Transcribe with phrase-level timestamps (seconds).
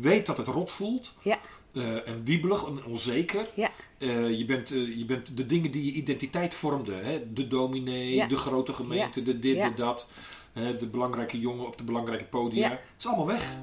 [0.00, 1.14] weet dat het rot voelt.
[1.22, 1.38] Ja.
[1.74, 3.46] eh, en wiebelig en onzeker.
[3.54, 3.68] Ja.
[3.98, 7.04] Eh, je, bent, eh, je bent de dingen die je identiteit vormden.
[7.04, 7.32] Hè?
[7.32, 8.26] De dominee, Ja.
[8.26, 9.68] de grote gemeente, de dit, Ja.
[9.68, 10.08] de dat.
[10.52, 12.66] hè, de belangrijke jongen op de belangrijke podia.
[12.68, 12.70] Ja.
[12.70, 13.54] Het is allemaal weg.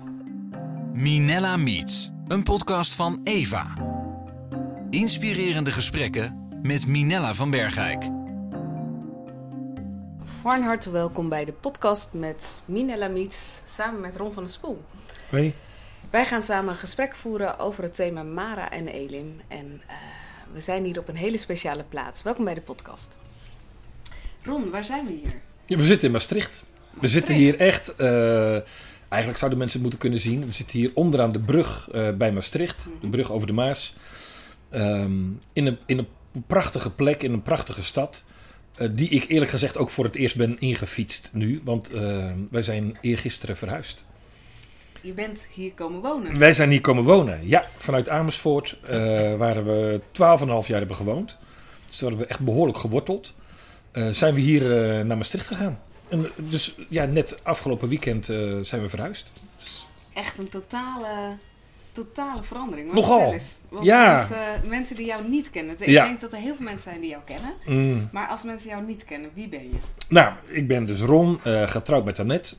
[0.93, 3.73] Minella Meets, een podcast van Eva.
[4.89, 8.03] Inspirerende gesprekken met Minella van Bergijk.
[10.23, 14.81] Van harte welkom bij de podcast met Minella Miets samen met Ron van der Spoel.
[15.29, 15.53] Hoi.
[16.17, 19.41] Wij gaan samen een gesprek voeren over het thema Mara en Elim.
[19.47, 19.95] En eh,
[20.53, 22.23] we zijn hier op een hele speciale plaats.
[22.23, 23.17] Welkom bij de podcast.
[24.43, 25.33] Ron, waar zijn we hier?
[25.65, 26.63] Ja, we zitten in Maastricht.
[27.01, 27.95] We zitten hier echt.
[27.95, 28.51] eh,
[29.07, 30.45] eigenlijk zouden mensen het moeten kunnen zien.
[30.45, 32.87] We zitten hier onderaan de brug eh, bij Maastricht.
[33.01, 33.95] De brug over de Maas.
[34.69, 36.07] Ehm, in, een, in een
[36.47, 38.23] prachtige plek, in een prachtige stad.
[38.77, 41.61] eh, die ik eerlijk gezegd ook voor het eerst ben ingefietst nu.
[41.63, 41.91] Want
[42.49, 44.05] wij zijn eergisteren verhuisd.
[45.01, 46.37] Je bent hier komen wonen.
[46.39, 47.47] Wij zijn hier komen wonen.
[47.47, 48.77] Ja, vanuit Amersfoort.
[48.89, 51.37] eh waar we 12,5 jaar hebben gewoond.
[51.85, 53.33] Dus daar hebben we echt behoorlijk geworteld.
[53.91, 54.61] Eh, zijn we hier
[54.97, 55.79] eh, naar Maastricht gegaan.
[56.09, 58.25] En, dus ja, net afgelopen weekend
[58.61, 59.31] zijn we verhuisd.
[60.13, 61.07] Echt een totale,
[61.91, 62.93] totale verandering.
[62.93, 63.33] Nogal.
[63.33, 64.15] eens, want Ja.
[64.15, 65.75] Mensen, mensen die jou niet kennen.
[65.79, 66.05] Ik Ja.
[66.05, 67.53] denk dat er heel veel mensen zijn die jou kennen.
[67.65, 68.09] Mm.
[68.11, 69.75] Maar als mensen jou niet kennen, wie ben je?
[70.09, 72.55] Nou, ik ben dus Ron, getrouwd met Annette.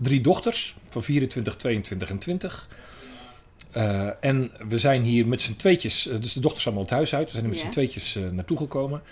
[0.00, 2.68] Drie dochters van 24, 22 en 20.
[3.70, 7.08] Eh, en we zijn hier met z'n tweetjes, eh, dus de dochters zijn allemaal het
[7.10, 7.24] huis uit.
[7.26, 7.64] We zijn er met Ja.
[7.64, 9.02] z'n tweetjes eh, naartoe gekomen.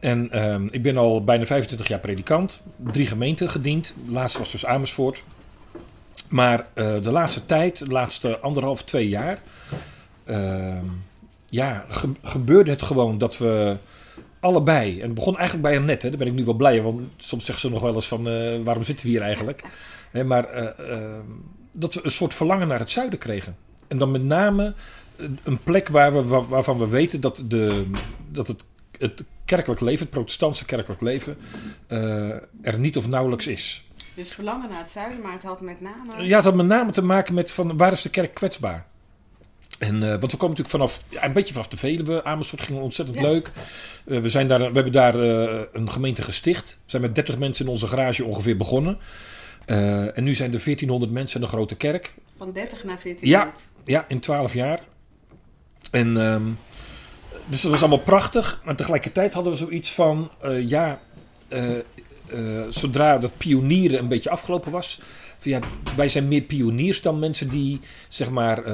[0.00, 2.60] En ehm, ik ben al bijna 25 jaar predikant.
[2.92, 3.94] Drie gemeenten gediend.
[4.06, 5.22] De laatste was dus Amersfoort.
[6.28, 9.38] Maar de laatste tijd, de laatste anderhalf, twee jaar...
[10.24, 10.84] ehm,
[11.50, 13.76] ja, ge- gebeurde het gewoon dat we
[14.40, 14.98] allebei...
[15.00, 17.44] En het begon eigenlijk bij Annette, hè, daar ben ik nu wel blij Want soms
[17.44, 18.22] zegt ze nog wel eens van,
[18.64, 19.62] waarom zitten we hier eigenlijk?
[20.10, 21.24] Hè, maar eh, ehm,
[21.72, 23.56] dat we een soort verlangen naar het zuiden kregen.
[23.88, 24.74] En dan met name
[25.16, 27.84] eh, een plek waar we, waar- waarvan we weten dat, de,
[28.30, 28.64] dat het,
[28.98, 31.36] het kerkelijk leven, het protestantse kerkelijk leven,
[31.86, 32.28] eh,
[32.62, 33.86] er niet of nauwelijks is.
[34.14, 36.22] Dus verlangen naar het zuiden, maar het had met name...
[36.24, 38.86] Ja, het had met name te maken met van, waar is de kerk kwetsbaar?
[39.78, 42.24] En, want we komen natuurlijk vanaf, ja, een beetje vanaf de Veluwe.
[42.24, 43.22] Amersfoort ging ontzettend Ja.
[43.24, 43.50] leuk.
[44.04, 45.14] We, zijn daar, we hebben daar
[45.72, 46.78] een gemeente gesticht.
[46.84, 48.98] We zijn met 30 mensen in onze garage ongeveer begonnen.
[49.68, 52.14] Eh, en nu zijn er 1400 mensen in een grote kerk.
[52.36, 53.52] Van 30 naar 14 Ja.
[53.84, 54.80] Ja, in 12 jaar.
[55.90, 56.42] En, ehm,
[57.46, 58.60] dus dat was allemaal prachtig.
[58.64, 61.00] Maar tegelijkertijd hadden we zoiets van, eh, ja,
[61.48, 61.62] eh,
[62.68, 65.00] zodra dat pionieren een beetje afgelopen was.
[65.38, 65.60] Van, ja,
[65.96, 68.72] wij zijn meer pioniers dan mensen die zeg maar,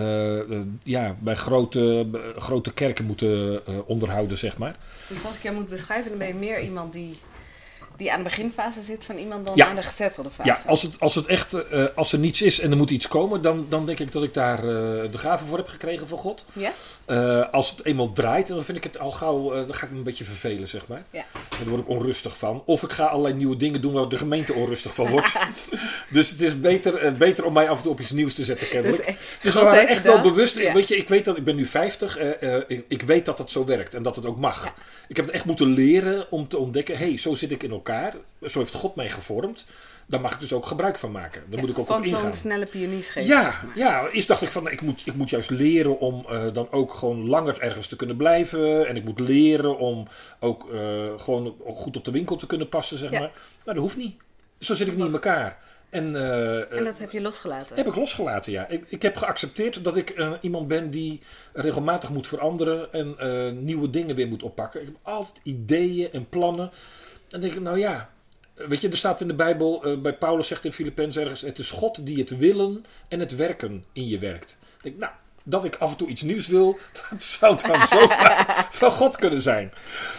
[0.82, 2.06] ja, bij grote,
[2.38, 4.76] grote kerken moeten eh, onderhouden, zeg maar.
[5.08, 7.14] Dus als ik jou moet beschrijven, dan ben je meer iemand die,
[7.96, 9.66] die aan de beginfase zit van iemand dan Ja.
[9.66, 10.48] aan de gezettelde fase.
[10.48, 13.08] Ja, als het, als het echt, eh, als er niets is en er moet iets
[13.08, 14.64] komen, dan, dan denk ik dat ik daar eh,
[15.10, 16.44] de gave voor heb gekregen van God.
[16.52, 16.72] Ja?
[17.04, 19.96] Eh, als het eenmaal draait, dan vind ik het al gauw, dan ga ik me
[19.98, 21.02] een beetje vervelen, zeg maar.
[21.10, 21.24] Ja.
[21.32, 22.62] En Daar word ik onrustig van.
[22.66, 25.32] Of ik ga allerlei nieuwe dingen doen waar de gemeente onrustig van wordt.
[26.10, 28.68] dus het is beter, beter om mij af en toe op iets nieuws te zetten,
[28.68, 29.06] kennelijk.
[29.06, 30.56] Dus, Dus, we waren echt wel bewust.
[30.58, 30.72] Ja.
[30.72, 32.16] Weet je, ik weet dat ik ben nu 50.
[32.16, 34.74] eh, eh, ik, ik weet dat het zo werkt en dat het ook mag.
[35.08, 37.70] Ik heb het echt moeten leren om te ontdekken: hé, hey, zo zit ik in
[37.70, 37.82] elkaar.
[38.46, 39.66] Zo heeft God mij gevormd.
[40.06, 41.42] Daar mag ik dus ook gebruik van maken.
[41.50, 42.20] Daar moet ik ook op ingaan.
[42.20, 43.28] zo'n snelle pioniersgeest.
[43.28, 46.68] Ja, ja, eerst dacht ik van ik moet, ik moet juist leren om eh, dan
[46.70, 48.86] ook gewoon langer ergens te kunnen blijven.
[48.86, 50.08] En ik moet leren om
[50.40, 50.80] ook eh,
[51.16, 53.18] gewoon goed op de winkel te kunnen passen, zeg Ja.
[53.18, 53.30] maar.
[53.64, 54.16] Maar dat hoeft niet.
[54.58, 55.58] Zo zit ik niet in elkaar.
[55.90, 57.76] En, eh, En dat heb je losgelaten.
[57.76, 58.66] heb ik losgelaten, ja.
[58.68, 61.20] Ik, ik heb geaccepteerd dat ik iemand ben die
[61.52, 64.80] regelmatig moet veranderen en nieuwe dingen weer moet oppakken.
[64.80, 66.70] Ik heb altijd ideeën en plannen.
[67.34, 68.10] Dan denk ik, nou ja,
[68.54, 71.58] weet je, er staat in de Bijbel, eh, bij Paulus zegt in Filippenzen ergens, het
[71.58, 74.58] is God die het willen en het werken in je werkt.
[74.76, 75.12] Ik denk, nou,
[75.44, 76.78] dat ik af en toe iets nieuws wil,
[77.10, 78.08] dat zou dan zo
[78.80, 79.72] van God kunnen zijn.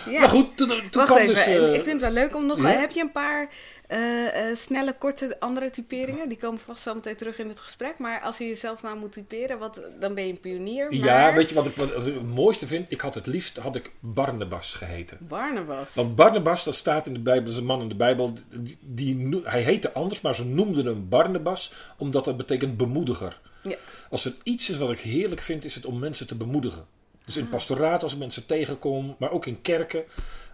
[0.09, 0.19] Ja.
[0.19, 1.46] Maar goed, toen, toen kwam even, dus...
[1.46, 2.58] en eh, ik vind het wel leuk om nog...
[2.58, 2.68] ja?
[2.68, 3.50] Heb je een paar
[3.88, 6.30] eh, eh, snelle, korte andere typeringen?
[6.30, 7.97] Die komen vast zo meteen terug in het gesprek.
[7.97, 10.86] Maar als je jezelf nou moet typeren, wat, dan ben je een pionier.
[10.89, 10.98] Maar...
[10.98, 12.92] Ja, weet je wat ik, wat ik het mooiste vind?
[12.92, 15.18] Ik had het liefst, had ik Barnabas geheten.
[15.21, 15.94] Barnabas.
[15.94, 18.33] Want Barnabas, dat staat in de Bijbel, dat is een man in de Bijbel,
[18.80, 23.39] die, hij heette anders, maar ze noemden hem Barnabas, omdat dat betekent bemoediger.
[23.62, 23.75] Ja.
[24.15, 26.85] Als er iets is wat ik heerlijk vind, is het om mensen te bemoedigen.
[27.25, 30.03] Dus in het pastoraat, als ik mensen tegenkom, maar ook in kerken,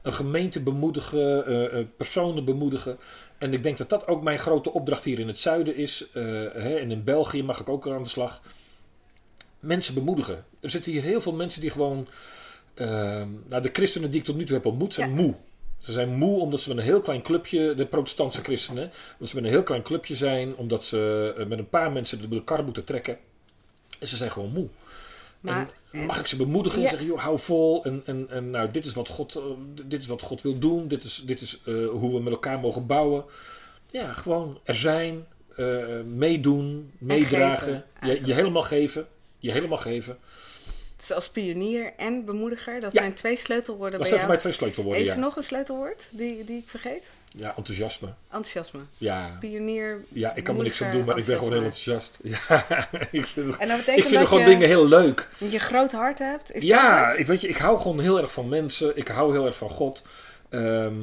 [0.02, 2.98] een gemeente bemoedigen, eh, eh, personen bemoedigen.
[3.38, 6.08] En ik denk dat dat ook mijn grote opdracht hier in het zuiden is.
[6.14, 6.24] eh,
[6.54, 8.42] hè, en in België mag ik ook aan de slag.
[9.60, 10.46] Mensen bemoedigen.
[10.60, 12.08] Er zitten hier heel veel mensen die gewoon.
[12.74, 12.88] eh,
[13.48, 15.16] nou, de christenen die ik tot nu toe heb ontmoet zijn Ja.
[15.16, 15.36] moe.
[15.80, 19.36] Ze zijn moe omdat ze met een heel klein clubje, de protestantse christenen, dat ze
[19.36, 22.84] met een heel klein clubje zijn, omdat ze met een paar mensen de kar moeten
[22.84, 23.18] trekken.
[24.02, 24.68] En ze zijn gewoon moe.
[25.40, 26.90] Maar, en mag ik ze bemoedigen en Ja.
[26.90, 27.84] zeggen, joh, hou vol.
[27.84, 29.44] En, en, en nou, dit is wat God, eh,
[29.86, 30.88] dit is wat God wil doen.
[30.88, 33.26] Dit is, dit is eh, hoe we met elkaar mogen bouwen.
[33.90, 35.26] Ja, gewoon er zijn,
[35.56, 35.66] eh,
[36.06, 37.84] meedoen, meedragen.
[38.00, 39.08] geven, je, je helemaal geven.
[39.38, 40.18] Je helemaal geven.
[40.98, 43.00] Dus als pionier en bemoediger, dat Ja.
[43.00, 44.22] zijn twee sleutelwoorden Dat bij zijn jou.
[44.22, 45.14] voor mij twee sleutelwoorden, Is ja.
[45.14, 47.04] er nog een sleutelwoord die, die ik vergeet?
[47.36, 48.08] Ja, enthousiasme.
[48.28, 48.80] Enthousiasme.
[48.98, 49.38] Ja.
[49.40, 50.04] Pionier.
[50.10, 52.20] Ja, ik kan er niks aan doen, maar ik ben gewoon heel enthousiast.
[52.24, 55.30] Ja, ik vind, het- En dat ik vind dat gewoon je, dingen heel leuk.
[55.38, 56.54] je groot hart hebt?
[56.54, 57.20] Is ja, dat het?
[57.20, 58.98] ik, weet je, ik hou gewoon heel erg van mensen.
[58.98, 60.06] Ik hou heel erg van God.
[60.50, 60.96] Ehm,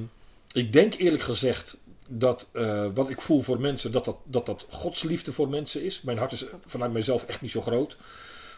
[0.52, 1.76] ik denk eerlijk gezegd
[2.08, 5.82] dat eh, wat ik voel voor mensen, dat dat, dat dat Gods liefde voor mensen
[5.82, 6.02] is.
[6.02, 7.96] Mijn hart is vanuit mezelf echt niet zo groot.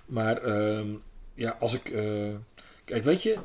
[0.06, 0.86] Maar ehm,
[1.34, 1.88] ja, als ik...
[1.90, 2.28] eh,
[2.84, 3.36] kijk, weet je...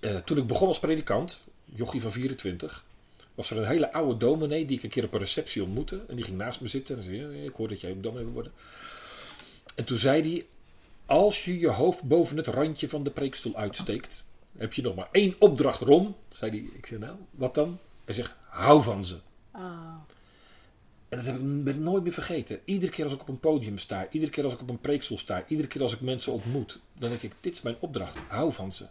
[0.00, 2.84] eh, toen ik begon als predikant, jochie van 24...
[3.40, 6.00] was er een hele oude dominee die ik een keer op een receptie ontmoette.
[6.08, 7.16] En die ging naast me zitten en zei...
[7.16, 8.52] "Ja, ik hoor dat jij ook dominee wil worden.
[9.74, 10.46] En toen zei hij...
[11.06, 14.24] Als je je hoofd boven het randje van de preekstoel uitsteekt,
[14.56, 16.14] heb je nog maar één opdracht, Ron.
[16.34, 17.78] Zei hij, ik zei nou, wat dan?
[18.04, 19.16] Hij zegt, hou van ze.
[19.54, 19.94] Oh.
[21.08, 22.60] En dat heb ik, ben ik nooit meer vergeten.
[22.64, 25.18] Iedere keer als ik op een podium sta, iedere keer als ik op een preekstoel
[25.18, 28.52] sta, iedere keer als ik mensen ontmoet, dan denk ik, dit is mijn opdracht, hou
[28.52, 28.86] van ze.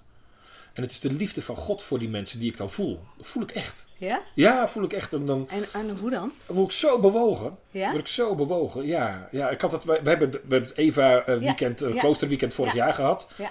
[0.79, 2.99] En het is de liefde van God voor die mensen die ik dan voel.
[3.17, 3.87] Dat voel ik echt.
[3.97, 4.21] Ja?
[4.33, 5.13] Ja, voel ik echt.
[5.13, 6.31] En dan En, en hoe dan?
[6.45, 7.57] word ik zo bewogen.
[7.71, 7.87] Ja?
[7.89, 8.85] Word ik zo bewogen.
[8.85, 11.99] Ja, ja ik had het, we, hebben, we hebben het Eva eh, weekend, eh, ja.
[11.99, 12.83] kloosterweekend vorig Ja.
[12.85, 13.29] jaar gehad.
[13.37, 13.49] Ja.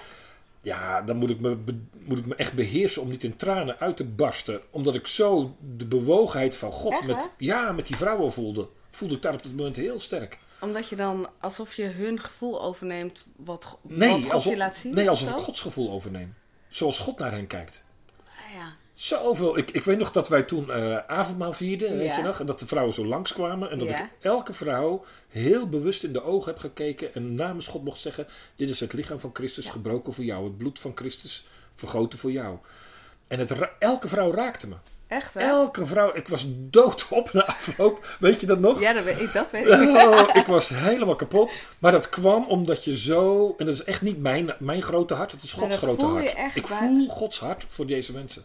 [0.61, 1.57] Ja, dan moet ik, me,
[1.99, 4.61] moet ik me echt beheersen om niet in tranen uit te barsten.
[4.69, 7.23] Omdat ik zo de bewogenheid van God Echt, met, hè?
[7.37, 8.67] ja, met die vrouwen voelde.
[8.89, 10.37] Voelde ik daar op dat moment heel sterk.
[10.59, 14.77] Omdat je dan alsof je hun gevoel overneemt wat, wat Nee, God alsof, je laat
[14.77, 14.93] zien?
[14.95, 16.33] nee, of alsof ik Gods gevoel overneem.
[16.69, 17.83] Zoals God naar hen kijkt.
[18.25, 18.75] Ah, ja.
[18.93, 19.57] Zoveel.
[19.57, 22.17] Ik, ik weet nog dat wij toen eh, avondmaal vierden, weet Ja.
[22.17, 22.39] je nog?
[22.39, 23.69] En dat de vrouwen zo langskwamen.
[23.71, 24.03] En dat Ja.
[24.03, 27.13] ik elke vrouw heel bewust in de ogen heb gekeken.
[27.13, 29.71] En namens God mocht zeggen: Dit is het lichaam van Christus, Ja.
[29.71, 30.43] gebroken voor jou.
[30.43, 32.57] Het bloed van Christus, vergoten voor jou.
[33.27, 34.75] En het, elke vrouw raakte me.
[35.09, 35.47] Echt wel?
[35.47, 36.15] Elke vrouw.
[36.15, 38.15] Ik was doodop na afloop.
[38.19, 38.79] Weet je dat nog?
[38.79, 39.33] Ja, dat weet ik.
[39.33, 39.79] Dat weet ik.
[39.89, 41.55] Oh, ik was helemaal kapot.
[41.79, 43.55] Maar dat kwam omdat je zo.
[43.57, 46.55] En dat is echt niet mijn, mijn grote hart, het is Gods dat grote hart.
[46.55, 48.43] ik voel Gods hart voor deze mensen.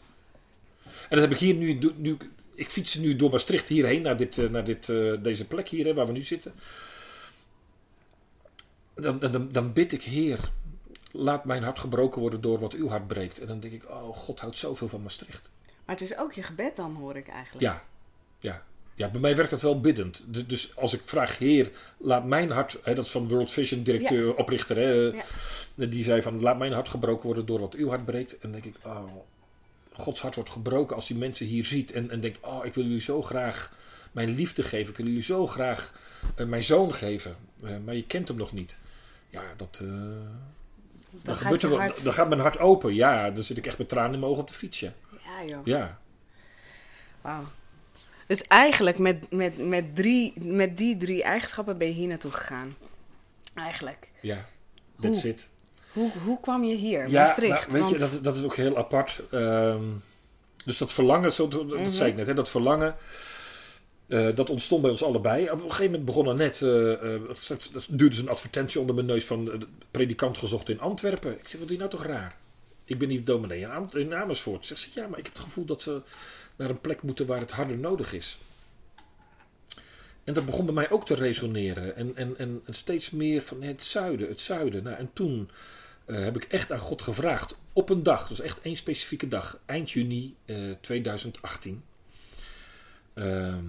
[0.83, 1.93] En dat heb ik hier nu.
[1.97, 2.17] nu
[2.55, 5.87] ik fiets nu door Maastricht hierheen naar, dit, eh, naar dit, eh, deze plek hier
[5.87, 6.53] hè, waar we nu zitten.
[8.95, 10.39] Dan, dan, dan bid ik, Heer,
[11.11, 13.41] laat mijn hart gebroken worden door wat uw hart breekt.
[13.41, 15.51] En dan denk ik, oh, God houdt zoveel van Maastricht.
[15.85, 17.65] Maar het is ook je gebed dan, hoor ik eigenlijk.
[17.65, 17.83] Ja,
[18.39, 18.65] ja.
[18.97, 20.25] Ja, bij mij werkt dat wel biddend.
[20.29, 22.79] Du- Dus als ik vraag, Heer, laat mijn hart...
[22.83, 24.77] Hè, dat is van World Vision, directeur, oprichter.
[24.77, 24.93] Hè,
[25.75, 25.87] Ja.
[25.87, 28.33] Die zei van, laat mijn hart gebroken worden door wat uw hart breekt.
[28.33, 29.05] En dan denk ik, oh,
[29.93, 31.93] Gods hart wordt gebroken als die mensen hier ziet.
[31.93, 33.73] En, en denkt, oh, ik wil jullie zo graag
[34.13, 34.91] mijn liefde geven.
[34.91, 35.93] Ik wil jullie zo graag
[36.37, 37.37] eh, mijn zoon geven.
[37.63, 38.79] Eh, maar je kent hem nog niet.
[39.31, 39.81] Ja, dat...
[39.83, 39.89] eh,
[41.11, 42.95] dan, gaat gebeurt er je wel, hart- dan gaat mijn hart open.
[42.95, 44.81] Ja, dan zit ik echt met tranen in mijn ogen op de fiets.
[44.81, 44.93] Ja.
[45.41, 45.61] Ja, joh.
[45.67, 45.99] ja.
[47.21, 47.45] Wauw.
[48.27, 52.77] Dus eigenlijk met, met, met, drie, met die drie eigenschappen ben je hier naartoe gegaan.
[53.55, 54.09] Eigenlijk.
[54.21, 54.47] Ja,
[55.01, 55.31] that's Hoe?
[55.33, 55.49] it.
[55.93, 57.09] Hoe, hoe kwam je hier?
[57.09, 57.69] Ja, Maastricht.
[57.69, 59.23] nou, weet je, Want- dat, dat is ook heel apart.
[59.31, 59.83] Ehm,
[60.65, 61.91] dus dat verlangen, zo, dat Mhm.
[61.91, 62.97] zei ik net, hè, dat verlangen,
[64.09, 65.51] eh, dat ontstond bij ons allebei.
[65.51, 69.25] Op een gegeven moment begon er net, het duurde dus een advertentie onder mijn neus
[69.25, 71.39] van predikant gezocht in Antwerpen.
[71.39, 72.37] Ik zeg, wat je nou toch raar?
[72.85, 74.67] Ik ben niet dominee in, Am- in Amersfoort.
[74.67, 76.03] Zegt ze, ja, maar ik heb het gevoel dat we
[76.57, 78.39] naar een plek moeten waar het harder nodig is.
[80.25, 81.97] En dat begon bij mij ook te resoneren.
[81.97, 84.83] En, en, en steeds meer van het zuiden, het zuiden.
[84.83, 85.51] Nou, en toen
[86.05, 87.57] eh, heb ik echt aan God gevraagd.
[87.73, 89.59] Op een dag, dus echt één specifieke dag.
[89.67, 91.83] Eind juni eh, 2018.
[93.15, 93.65] Ehm,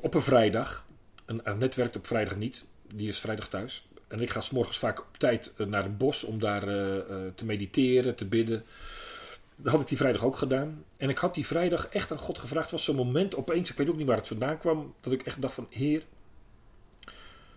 [0.00, 0.86] op een vrijdag.
[1.24, 2.64] En Annette werkt op vrijdag niet.
[2.94, 3.86] Die is vrijdag thuis.
[4.12, 7.04] En ik ga s'morgens vaak op tijd eh, naar het bos om daar eh, eh,
[7.34, 8.64] te mediteren, te bidden.
[9.56, 10.84] Dat had ik die vrijdag ook gedaan.
[10.96, 12.70] En ik had die vrijdag echt aan God gevraagd.
[12.70, 15.42] Was zo'n moment opeens, ik weet ook niet waar het vandaan kwam, dat ik echt
[15.42, 16.02] dacht van, Heer,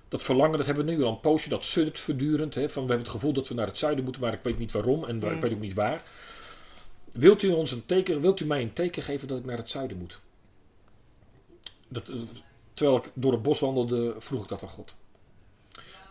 [0.09, 2.55] dat verlangen, dat hebben we nu al een poosje, dat suddert voortdurend.
[2.55, 4.57] Hè, van, we hebben het gevoel dat we naar het zuiden moeten, maar ik weet
[4.57, 6.03] niet waarom en ik weet ook niet waar.
[7.11, 9.69] Wilt u, ons een teken, wilt u mij een teken geven dat ik naar het
[9.69, 10.19] zuiden moet?
[11.87, 12.11] Dat,
[12.73, 14.95] terwijl ik door het bos wandelde, vroeg ik dat aan God.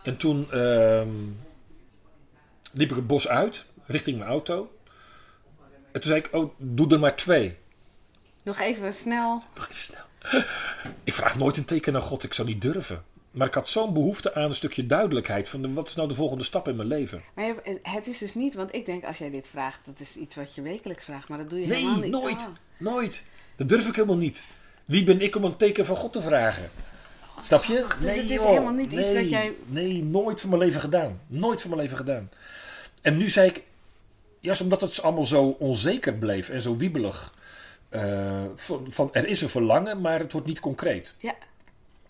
[0.05, 1.09] En toen ehm,
[2.71, 4.71] liep ik het bos uit, richting mijn auto.
[5.91, 7.57] En toen zei ik, oh, doe er maar twee.
[8.43, 9.43] Nog even snel.
[9.55, 10.03] Nog even snel.
[11.03, 13.03] Ik vraag nooit een teken aan God, ik zou niet durven.
[13.31, 15.49] Maar ik had zo'n behoefte aan een stukje duidelijkheid.
[15.49, 17.21] Van de- wat is nou de volgende stap in mijn leven?
[17.35, 20.35] Maar het is dus niet, want ik denk als jij dit vraagt, dat is iets
[20.35, 22.11] wat je wekelijks vraagt, maar dat doe je Nee, helemaal niet.
[22.11, 22.39] nooit.
[22.41, 22.47] Oh.
[22.77, 23.23] Nooit.
[23.55, 24.43] Dat durf ik helemaal niet.
[24.85, 26.69] Wie ben ik om een teken van God te vragen?
[27.41, 27.85] Snap je?
[28.01, 28.45] Dus het is joh.
[28.47, 31.19] helemaal niet iets nee, dat jij- Nee, nooit van mijn leven gedaan.
[31.27, 32.29] Nooit van mijn leven gedaan.
[33.01, 33.63] En nu zei ik...
[34.39, 37.33] Juist omdat het allemaal zo onzeker bleef en zo wiebelig.
[37.89, 41.15] eh, van, van, er is een verlangen, maar het wordt niet concreet.
[41.17, 41.35] Ja,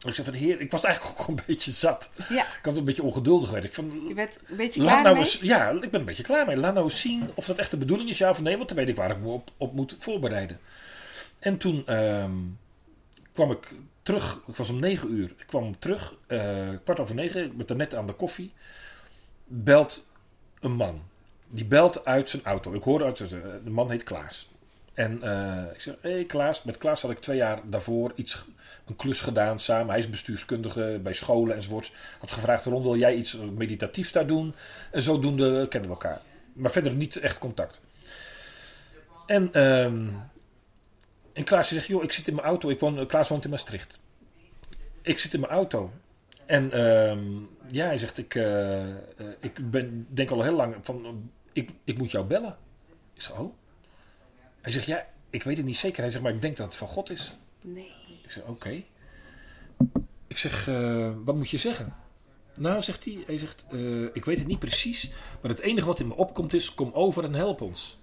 [0.05, 2.09] Ik zei van, heer, ik was eigenlijk ook een beetje zat.
[2.29, 2.41] ja.
[2.43, 3.63] Ik had een beetje ongeduldig werd.
[3.63, 5.23] Ik van, Je bent een beetje klaar nou mee?
[5.23, 6.57] eens, ja, ik ben een beetje klaar mee.
[6.57, 8.55] Laat nou eens zien of dat echt de bedoeling is, ja of nee.
[8.57, 10.59] Want dan weet ik waar ik me op, op moet voorbereiden.
[11.39, 12.31] En toen ehm,
[13.33, 13.73] kwam ik
[14.05, 14.41] terug.
[14.45, 15.33] Het was om negen uur.
[15.37, 17.43] Ik kwam terug, eh, kwart over negen.
[17.43, 18.53] Ik ben net aan de koffie.
[19.45, 20.05] Belt
[20.59, 21.01] een man.
[21.47, 22.73] Die belt uit zijn auto.
[22.73, 23.41] Ik hoorde uit zijn...
[23.63, 24.49] De man heet Klaas.
[24.93, 26.63] En eh, ik zeg, hé hey Klaas.
[26.63, 28.45] Met Klaas had ik twee jaar daarvoor iets,
[28.85, 29.89] een klus gedaan samen.
[29.89, 31.93] Hij is bestuurskundige bij scholen enzovoorts.
[32.19, 34.55] Had gevraagd, Ron, wil jij iets meditatiefs daar doen?
[34.91, 36.21] En zodoende kennen we elkaar.
[36.53, 37.81] Maar verder niet echt contact.
[39.25, 40.07] En, ehm
[41.35, 42.69] en Klaas zegt, joh, ik zit in mijn auto.
[42.69, 43.99] Ik woon, Klaas woont in Maastricht.
[45.01, 45.91] Ik zit in mijn auto.
[46.45, 47.23] En ehm,
[47.67, 48.97] ja, hij zegt, ik, eh, eh,
[49.39, 51.11] ik ben, denk al heel lang van, eh,
[51.53, 52.57] ik, ik moet jou bellen.
[53.13, 53.53] Ik zeg, oh.
[54.61, 56.01] Hij zegt, ja, ik weet het niet zeker.
[56.01, 57.35] Hij zegt, maar ik denk dat het van God is.
[57.61, 57.91] Nee.
[58.23, 58.83] Ik zeg, oké.
[60.27, 61.95] Ik zeg, eh, wat moet je zeggen?
[62.55, 65.11] Nou, zegt hij, hij zegt, eh, ik weet het niet precies,
[65.41, 67.97] maar het enige wat in me opkomt is, kom over en help ons.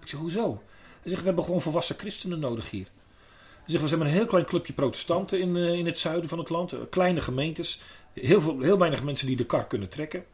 [0.00, 0.62] Ik zeg, hoezo?
[1.00, 2.86] Hij zegt, we hebben gewoon volwassen christenen nodig hier.
[3.54, 6.28] Hij zegt, we zijn maar een heel klein clubje protestanten in, eh, in het zuiden
[6.28, 6.72] van het land.
[6.72, 7.80] eh, kleine gemeentes.
[8.12, 10.24] Heel, veel, heel weinig mensen die de kar kunnen trekken.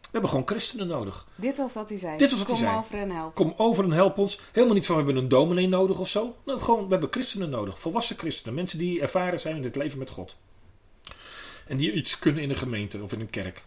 [0.00, 1.26] We hebben gewoon christenen nodig.
[1.34, 2.18] Dit was wat hij zei.
[2.18, 2.78] Dit was wat Kom hij zei.
[2.78, 3.34] over en help.
[3.34, 4.38] Kom over en help ons.
[4.52, 6.36] Helemaal niet van we hebben een dominee nodig of zo.
[6.44, 7.78] Nou, gewoon, we hebben christenen nodig.
[7.78, 8.54] Volwassen christenen.
[8.54, 10.36] Mensen die ervaren zijn in het leven met God.
[11.66, 13.62] En die iets kunnen in een gemeente of in een kerk.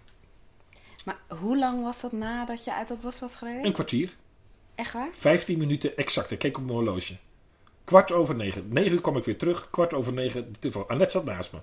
[1.06, 3.66] Maar hoe lang was dat nadat je uit dat bos was gereden?
[3.66, 4.10] Een kwartier.
[4.80, 5.10] Echt waar?
[5.12, 6.32] 15 minuten exact.
[6.32, 7.18] Ik keek op mijn horloge.
[7.84, 8.66] Kwart over negen.
[8.70, 9.70] Negen uur kwam ik weer terug.
[9.70, 10.56] Kwart over negen.
[10.60, 10.86] de.
[10.88, 11.60] Annette zat naast me.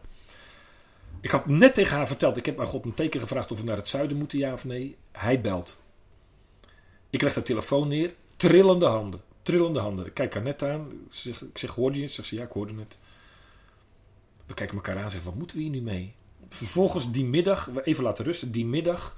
[1.21, 2.37] Ik had net tegen haar verteld.
[2.37, 4.65] Ik heb aan God een teken gevraagd of we naar het zuiden moeten, ja of
[4.65, 4.97] nee.
[5.13, 5.81] Hij belt.
[7.11, 8.15] Ik leg de telefoon neer.
[8.37, 9.21] Trillende handen.
[9.43, 10.07] Trillende handen.
[10.07, 11.09] Ik kijk Annette aan.
[11.25, 12.13] Ik zeg, hoorde je het?
[12.13, 12.99] Ze, ja, ik hoorde het.
[14.47, 16.15] We kijken elkaar aan en zeggen, wat moeten we hier nu mee?
[16.49, 19.17] Vervolgens die middag, even laten rusten, die middag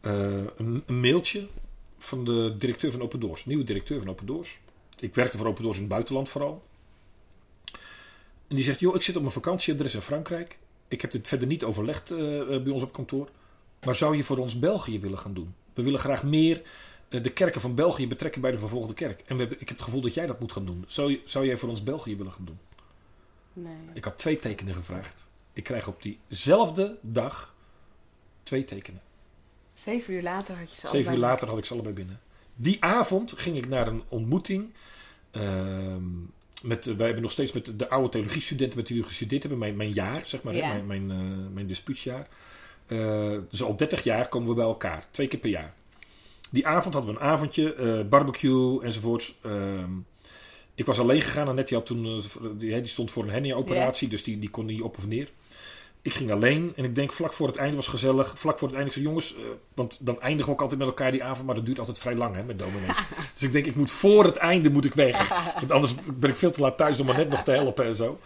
[0.00, 0.12] eh,
[0.56, 1.48] een, een mailtje
[2.02, 3.44] van de directeur van Open Doors.
[3.44, 4.58] Nieuwe directeur van Open Doors.
[4.98, 6.62] Ik werkte voor Open Doors in het buitenland vooral.
[8.48, 10.58] En die zegt, joh, ik zit op mijn vakantieadres in Frankrijk.
[10.88, 13.28] Ik heb dit verder niet overlegd eh, eh, bij ons op kantoor.
[13.84, 15.54] Maar zou je voor ons België willen gaan doen?
[15.74, 16.62] We willen graag meer
[17.08, 19.20] eh, de kerken van België betrekken bij de vervolgde kerk.
[19.20, 20.84] En we hebben, ik heb het gevoel dat jij dat moet gaan doen.
[20.86, 22.58] Zou, zou jij voor ons België willen gaan doen?
[23.52, 23.76] Nee.
[23.94, 25.28] Ik had twee tekenen gevraagd.
[25.52, 27.54] Ik krijg op diezelfde dag
[28.42, 29.02] twee tekenen.
[29.74, 31.26] Zeven uur later had je ze Zeven uur allebei.
[31.30, 32.20] later had ik ze allebei binnen.
[32.54, 34.72] Die avond ging ik naar een ontmoeting.
[35.30, 36.02] ehm,
[36.62, 39.60] met, wij hebben nog steeds met de oude theologiestudenten met wie we gestudeerd hebben.
[39.60, 40.54] Mijn, mijn jaar, zeg maar.
[40.54, 40.60] hè.
[40.82, 42.28] Mijn, mijn, eh, mijn dispuutsjaar.
[42.86, 42.98] Eh,
[43.50, 45.06] dus al 30 jaar komen we bij elkaar.
[45.10, 45.74] Twee keer per jaar.
[46.50, 47.74] Die avond hadden we een avondje.
[47.74, 49.34] eh, barbecue enzovoorts.
[49.42, 49.90] Ehm,
[50.74, 51.48] ik was alleen gegaan.
[51.48, 52.22] Annette die, had toen,
[52.58, 54.08] die, die stond voor een hernia-operatie.
[54.08, 55.30] Dus die, die kon niet op of neer.
[56.02, 58.32] Ik ging alleen en ik denk vlak voor het einde was gezellig.
[58.36, 59.42] Vlak voor het einde ik zei jongens, eh,
[59.74, 62.14] want dan eindigen we ook altijd met elkaar die avond, maar dat duurt altijd vrij
[62.14, 62.98] lang hè, met dominees.
[63.32, 65.28] dus ik denk ik moet voor het einde moet ik weg.
[65.54, 67.96] Want anders ben ik veel te laat thuis om maar net nog te helpen en
[67.96, 68.18] zo.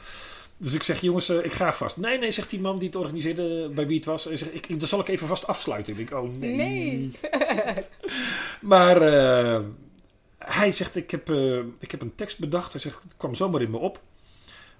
[0.56, 1.96] Dus ik zeg jongens, eh, ik ga vast.
[1.96, 4.24] Nee, nee, zegt die man die het organiseerde, bij wie het was.
[4.24, 5.98] Hij zegt, ik, dan zal ik even vast afsluiten.
[5.98, 6.56] Ik denk, oh nee.
[6.56, 7.10] Nee.
[8.60, 9.64] Maar eh,
[10.38, 11.30] hij zegt, ik heb,
[11.78, 12.72] ik heb een tekst bedacht.
[12.72, 14.00] Hij zegt, het kwam zomaar in me op.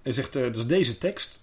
[0.03, 1.38] Hij zegt, dat is deze tekst.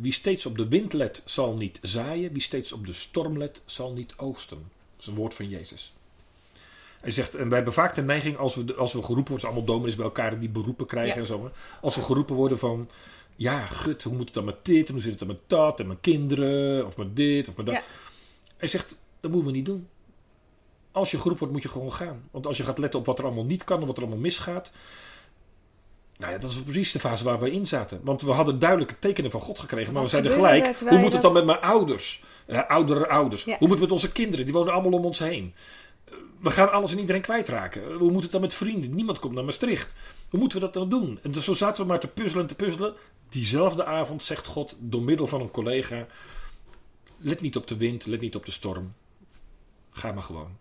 [0.00, 2.32] Wie steeds op de wind let, zal niet zaaien.
[2.32, 4.56] Wie steeds op de storm let, zal niet oogsten.
[4.58, 5.94] Dat is een woord van Jezus.
[7.00, 9.66] Hij zegt, en wij hebben vaak de neiging, als we, als we geroepen worden, allemaal
[9.66, 11.20] dominees bij elkaar die beroepen krijgen Ja.
[11.20, 11.50] en zo.
[11.80, 12.88] Als we geroepen worden van,
[13.36, 14.86] ja, gut, hoe moet het dan met dit?
[14.86, 15.80] En hoe zit het dan met dat?
[15.80, 17.74] En mijn kinderen, of met dit, of met dat.
[17.74, 17.82] Ja.
[18.56, 19.88] Hij zegt, dat moeten we niet doen.
[20.90, 22.28] Als je geroepen wordt, moet je gewoon gaan.
[22.30, 24.20] Want als je gaat letten op wat er allemaal niet kan en wat er allemaal
[24.20, 24.72] misgaat.
[26.18, 28.00] Nou ja, dat is precies de fase waar we in zaten.
[28.02, 29.92] Want we hadden duidelijke tekenen van God gekregen.
[29.92, 32.24] Maar Wat we zeiden gelijk, hoe moet het dan met mijn ouders?
[32.68, 33.44] Oudere ouders.
[33.44, 33.56] Ja.
[33.58, 34.44] Hoe moet het met onze kinderen?
[34.44, 35.54] Die wonen allemaal om ons heen.
[36.40, 37.92] We gaan alles en iedereen kwijtraken.
[37.92, 38.94] Hoe moet het dan met vrienden?
[38.94, 39.92] Niemand komt naar Maastricht.
[40.28, 41.18] Hoe moeten we dat dan doen?
[41.22, 42.94] En dus zo zaten we maar te puzzelen en te puzzelen.
[43.28, 46.06] Diezelfde avond zegt God door middel van een collega...
[47.18, 48.94] Let niet op de wind, let niet op de storm.
[49.90, 50.56] Ga maar gewoon.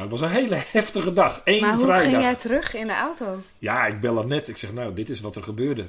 [0.00, 1.40] Nou, het was een hele heftige dag.
[1.44, 2.10] Eén Maar hoe vrijdag.
[2.10, 3.42] ging jij terug in de auto?
[3.58, 4.48] Ja, ik bel net.
[4.48, 5.88] Ik zeg, nou, dit is wat er gebeurde.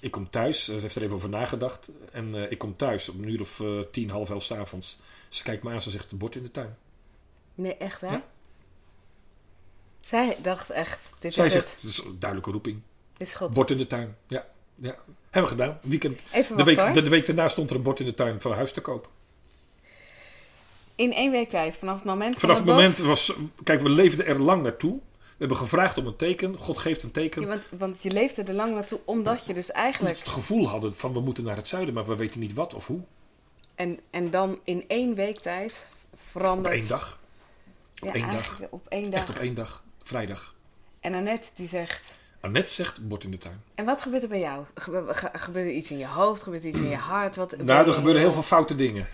[0.00, 0.64] ik kom thuis.
[0.64, 1.88] Ze heeft er even over nagedacht.
[2.12, 4.98] En eh, ik kom thuis om een uur of eh, tien, half elf 's avonds.
[5.28, 6.76] Ze kijkt me aan, ze zegt, bord in de tuin.
[7.54, 8.10] Nee, echt waar?
[8.12, 8.22] Ja.
[10.00, 11.82] Zij dacht echt, dit Zij is zegt, het.
[11.82, 12.80] is een duidelijke roeping.
[13.16, 13.52] Dit is God.
[13.54, 14.16] Bord in de tuin.
[14.26, 14.94] Ja, ja.
[15.30, 15.78] Hebben we gedaan.
[15.82, 16.22] Weekend.
[16.32, 18.54] Even De week, de, de week daarna stond er een bord in de tuin voor
[18.54, 19.10] huis te koop.
[20.96, 23.32] In één week tijd, vanaf het moment Vanaf van het het moment was...
[23.64, 24.92] Kijk, we leefden er lang naartoe.
[25.18, 26.58] We hebben gevraagd om een teken.
[26.58, 27.42] God geeft een teken.
[27.42, 30.18] Ja, want, want je leefde er lang naartoe, omdat je dus eigenlijk...
[30.18, 32.86] het gevoel hadden van we moeten naar het zuiden, maar we weten niet wat of
[32.86, 33.00] hoe.
[33.74, 36.74] En, en dan in één week tijd Op verandert...
[36.74, 37.18] één dag.
[37.94, 38.60] Ja, één dag.
[38.70, 39.20] op één dag.
[39.20, 39.84] Echt op één dag.
[40.04, 40.54] Vrijdag.
[41.00, 42.14] En Annette die zegt...
[42.40, 43.62] Annette zegt bord in de tuin.
[43.74, 44.64] En wat gebeurt er bij jou?
[44.74, 46.42] Gebe- ge- gebeurt er iets in je hoofd?
[46.42, 47.36] Gebeurt er iets in je hart?
[47.36, 49.06] Wat, Nou, er gebeuren heel veel foute dingen.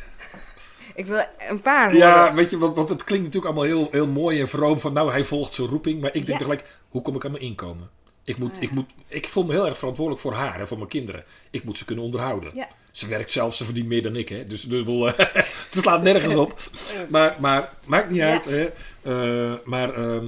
[0.94, 2.34] Ik wil een paar Ja, horen.
[2.34, 5.10] weet je, want, want het klinkt natuurlijk allemaal heel, heel mooi en vroom van nou,
[5.10, 6.00] hij volgt zijn roeping.
[6.00, 6.36] Maar ik denk Ja.
[6.36, 7.90] tegelijk, hoe kom ik aan mijn inkomen?
[8.24, 8.62] Ik, moet, Ah, ja.
[8.62, 11.24] ik, moet, ik voel me heel erg verantwoordelijk voor haar en voor mijn kinderen.
[11.50, 12.50] Ik moet ze kunnen onderhouden.
[12.54, 12.68] Ja.
[12.90, 14.28] Ze werkt zelf, ze verdient meer dan ik.
[14.28, 14.44] Hè?
[14.44, 16.54] Dus dubbel, het slaat nergens op.
[17.10, 18.44] Maar, maar maakt niet uit.
[18.44, 18.70] Hè?
[19.02, 20.26] Eh, maar, ehm,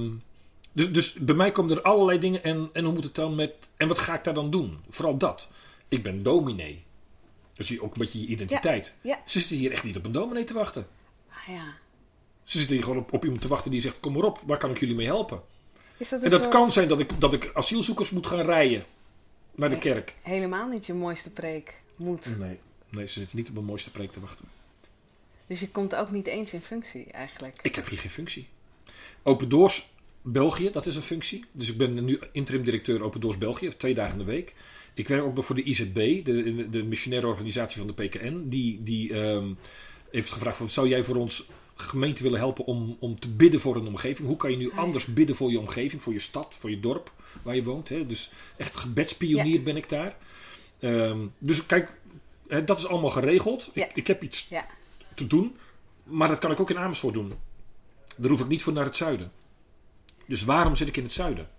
[0.71, 2.43] dus, dus bij mij komen er allerlei dingen.
[2.43, 3.51] En, en hoe moet het dan met.
[3.77, 4.77] En wat ga ik daar dan doen?
[4.89, 5.49] Vooral dat.
[5.87, 6.83] Ik ben dominee.
[7.57, 8.95] Dus je ook een beetje je identiteit.
[9.01, 9.21] Ja.
[9.25, 10.87] Ze zitten hier echt niet op een dominee te wachten.
[11.29, 11.73] Ah, ja.
[12.43, 14.57] Ze zitten hier gewoon op, op iemand te wachten die zegt: Kom maar op, waar
[14.57, 15.41] kan ik jullie mee helpen?
[15.97, 18.85] Is dat, En dat soort- kan zijn dat ik, dat ik asielzoekers moet gaan rijden
[19.55, 19.83] naar de Nee.
[19.93, 20.13] kerk.
[20.21, 22.37] helemaal niet je mooiste preek moet.
[22.37, 22.59] Nee.
[22.89, 24.45] Nee, ze zitten niet op een mooiste preek te wachten.
[25.47, 27.57] Dus je komt ook niet eens in functie eigenlijk.
[27.61, 28.47] Ik heb hier geen functie.
[29.23, 29.89] Open Doors
[30.27, 31.45] België, dat is een functie.
[31.53, 34.53] Dus ik ben nu interim directeur Open Doors België, twee dagen in de week.
[34.93, 38.43] Ik werk ook nog voor de IZB, de, de missionaire organisatie van de PKN.
[38.45, 39.53] Die, die ehm,
[40.11, 43.75] heeft gevraagd: van, zou jij voor ons gemeente willen helpen om, om te bidden voor
[43.75, 44.27] een omgeving?
[44.27, 47.11] Hoe kan je nu anders bidden voor je omgeving, voor je stad, voor je dorp
[47.41, 47.89] waar je woont?
[47.89, 48.05] Hè?
[48.05, 50.17] Dus echt gebedspionier ben ik daar.
[50.79, 51.91] Ehm, dus kijk,
[52.47, 53.71] hè, dat is allemaal geregeld.
[53.73, 53.85] Ja.
[53.85, 54.65] Ik, ik heb iets Ja.
[55.15, 55.55] te doen,
[56.03, 57.33] maar dat kan ik ook in Amersfoort doen.
[58.17, 59.31] Daar hoef ik niet voor naar het zuiden.
[60.27, 61.49] Dus waarom zit ik in het zuiden?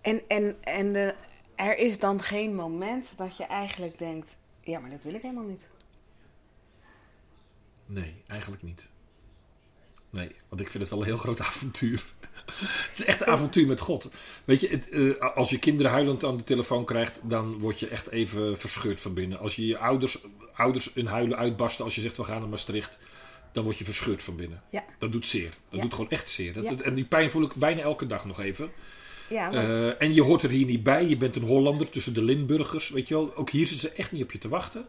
[0.00, 1.14] En, en, en de,
[1.54, 5.44] er is dan geen moment dat je eigenlijk denkt: ja, maar dat wil ik helemaal
[5.44, 5.66] niet.
[7.86, 8.88] Nee, eigenlijk niet.
[10.10, 12.04] Nee, want ik vind het wel een heel groot avontuur.
[12.44, 14.10] het is echt een avontuur met God.
[14.44, 17.88] Weet je, het, eh, als je kinderen huilend aan de telefoon krijgt, dan word je
[17.88, 19.38] echt even verscheurd van binnen.
[19.38, 22.98] Als je je ouders, ouders in huilen uitbarsten als je zegt we gaan naar Maastricht,
[23.52, 24.62] dan word je verscheurd van binnen.
[24.70, 24.84] Ja.
[24.98, 25.50] Dat doet zeer.
[25.70, 26.52] Dat doet gewoon echt zeer.
[26.52, 26.76] Dat, Ja.
[26.84, 28.70] En die pijn voel ik bijna elke dag nog even.
[29.28, 31.06] Ja, maar- Eh, en je hoort er hier niet bij.
[31.08, 32.88] Je bent een Hollander tussen de Limburgers.
[32.90, 34.86] Weet je wel, ook hier zitten ze echt niet op je te wachten.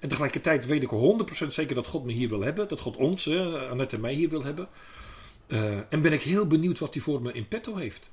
[0.00, 2.68] En tegelijkertijd weet ik 100% zeker dat God me hier wil hebben.
[2.68, 4.68] Dat God ons, hè, Annette en mij hier wil hebben.
[5.46, 8.10] Eh, en ben ik heel benieuwd wat hij voor me in petto heeft.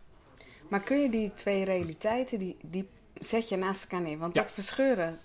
[0.69, 2.87] maar kun je die twee realiteiten, die, die
[3.19, 4.17] zet je naast elkaar neer?
[4.17, 4.41] Want Ja.
[4.41, 5.19] dat verscheuren,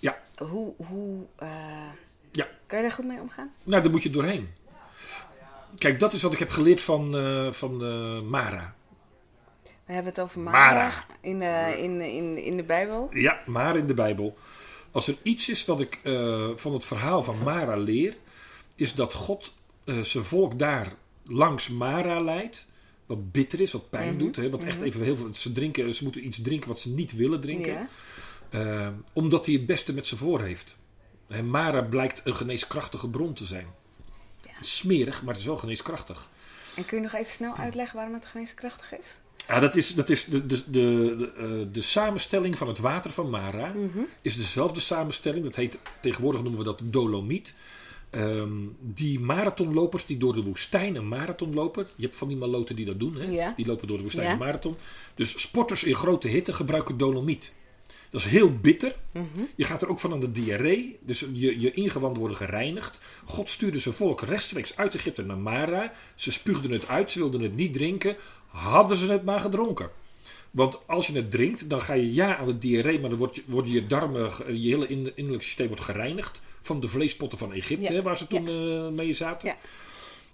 [0.00, 0.22] Ja.
[0.36, 1.48] hoe, hoe eh,
[2.38, 2.48] Ja.
[2.66, 3.52] kan je daar goed mee omgaan?
[3.64, 4.48] Nou, daar moet je doorheen.
[5.78, 8.74] Kijk, dat is wat ik heb geleerd van, eh, van eh, Mara.
[9.62, 10.72] We hebben het over Mara.
[10.74, 13.10] Mara in, de in, in, in de Bijbel.
[13.12, 14.36] Ja, Mara in de Bijbel.
[14.90, 18.16] Als er iets is wat ik eh, van het verhaal van Mara leer,
[18.74, 19.52] is dat God
[19.84, 20.92] eh, zijn volk daar
[21.26, 22.68] langs Mara leidt.
[23.06, 24.36] Wat bitter is, wat pijn Mhm, doet.
[24.36, 24.86] Hè, wat echt mhm.
[24.86, 25.34] even heel veel.
[25.34, 27.72] Ze, drinken, ze moeten iets drinken wat ze niet willen drinken.
[27.72, 27.88] Ja.
[28.50, 30.78] Eh, omdat hij het beste met ze voor heeft.
[31.28, 33.66] Hè, Mara blijkt een geneeskrachtige bron te zijn.
[34.44, 34.50] Ja.
[34.60, 36.28] Smerig, maar het is wel geneeskrachtig.
[36.74, 39.06] En kun je nog even snel uitleggen waarom het geneeskrachtig is?
[39.48, 43.10] Ja, dat is, dat is de, de, de, de, eh, de samenstelling van het water
[43.10, 43.66] van Mara.
[43.66, 43.98] Mhm.
[44.22, 45.44] is dezelfde samenstelling.
[45.44, 47.54] Dat heet, tegenwoordig noemen we dat dolomiet.
[48.10, 51.86] Ehm, die marathonlopers die door de woestijn een marathon lopen.
[51.96, 53.14] Je hebt van die maloten die dat doen.
[53.16, 53.24] Hè?
[53.30, 53.52] Ja.
[53.56, 54.32] Die lopen door de woestijn Ja.
[54.32, 54.76] een marathon.
[55.14, 57.54] Dus sporters in grote hitte gebruiken dolomiet.
[58.10, 58.94] Dat is heel bitter.
[59.12, 59.24] Mhm.
[59.56, 60.98] Je gaat er ook van aan de diarree.
[61.00, 63.00] Dus je, je ingewanden worden gereinigd.
[63.24, 65.92] God stuurde zijn volk rechtstreeks uit Egypte naar Mara.
[66.14, 67.10] Ze spuugden het uit.
[67.10, 68.16] Ze wilden het niet drinken.
[68.46, 69.90] Hadden ze het maar gedronken.
[70.50, 73.34] Want als je het drinkt, dan ga je ja aan de diarree, maar dan wordt
[73.36, 77.52] je, worden je darmen, je hele in- innerlijk systeem wordt gereinigd van de vleespotten van
[77.52, 77.92] Egypte, Ja.
[77.92, 79.48] hè, waar ze toen eh, mee zaten.
[79.48, 79.56] Ja.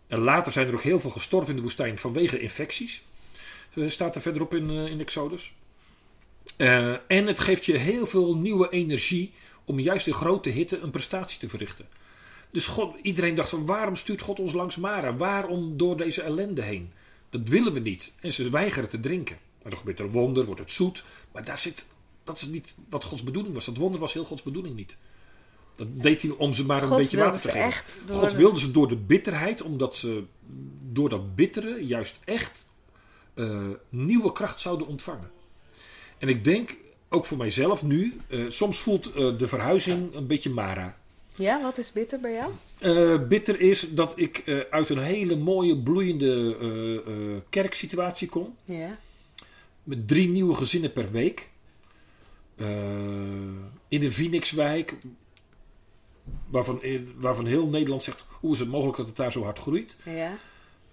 [0.07, 3.03] En later zijn er ook heel veel gestorven in de woestijn vanwege infecties.
[3.75, 5.53] Eh, staat er verderop in, eh, in Exodus.
[6.57, 9.33] Eh, en het geeft je heel veel nieuwe energie
[9.65, 11.87] om juist in grote hitte een prestatie te verrichten.
[12.51, 15.17] Dus God, iedereen dacht van waarom stuurt God ons langs Mara?
[15.17, 16.93] Waarom door deze ellende heen?
[17.31, 18.15] Dat willen we niet.
[18.21, 19.39] En ze weigeren te drinken.
[19.63, 21.05] Maar dan gebeurt er een wonder, wordt het zoet.
[21.33, 21.87] Maar daar zit,
[22.25, 23.65] dat is niet wat Gods bedoeling was.
[23.65, 24.97] Dat wonder was heel Gods bedoeling niet.
[25.77, 27.83] Dat deed hij om ze maar een God beetje water te geven.
[28.15, 30.25] God de- wilde ze door de bitterheid, omdat ze
[30.93, 32.67] door dat bittere juist echt
[33.35, 35.31] eh, nieuwe kracht zouden ontvangen.
[36.25, 36.77] En ik denk
[37.09, 40.97] ook voor mijzelf nu, eh, soms voelt eh, de verhuizing een beetje Mara.
[41.35, 42.53] Ja, wat is bitter bij jou?
[42.79, 48.57] Eh, bitter is dat ik uit een hele mooie, bloeiende kerksituatie kom.
[48.65, 48.99] Ja.
[49.83, 51.51] Met drie nieuwe gezinnen per week.
[53.89, 54.97] In de Phoenixwijk.
[56.47, 56.81] Waarvan,
[57.17, 59.97] waarvan heel Nederland zegt: hoe is het mogelijk dat het daar zo hard groeit?
[60.05, 60.37] Ja.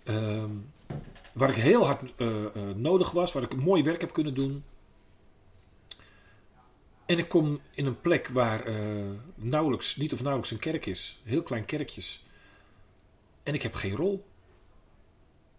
[0.03, 0.49] Ehm,
[1.33, 2.03] waar ik heel hard
[2.75, 4.63] nodig was, waar ik mooi werk heb kunnen doen.
[7.05, 8.75] En ik kom in een plek waar eh,
[9.35, 11.19] nauwelijks, niet of nauwelijks een kerk is.
[11.23, 12.23] Heel klein kerkjes.
[13.43, 14.25] En ik heb geen rol.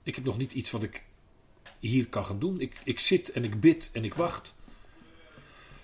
[0.03, 1.05] Ik heb nog niet iets wat ik
[1.79, 2.61] hier kan gaan doen.
[2.61, 4.55] Ik, ik zit en ik bid en ik wacht.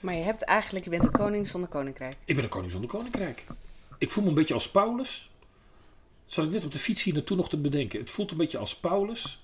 [0.00, 2.16] Maar je hebt eigenlijk, je bent een koning zonder koninkrijk.
[2.24, 3.44] Ik ben een koning zonder koninkrijk.
[3.98, 5.30] Ik voel me een beetje als Paulus.
[6.26, 8.00] Zat ik net op de fiets hier naartoe nog te bedenken.
[8.00, 9.42] Het voelt een beetje als Paulus.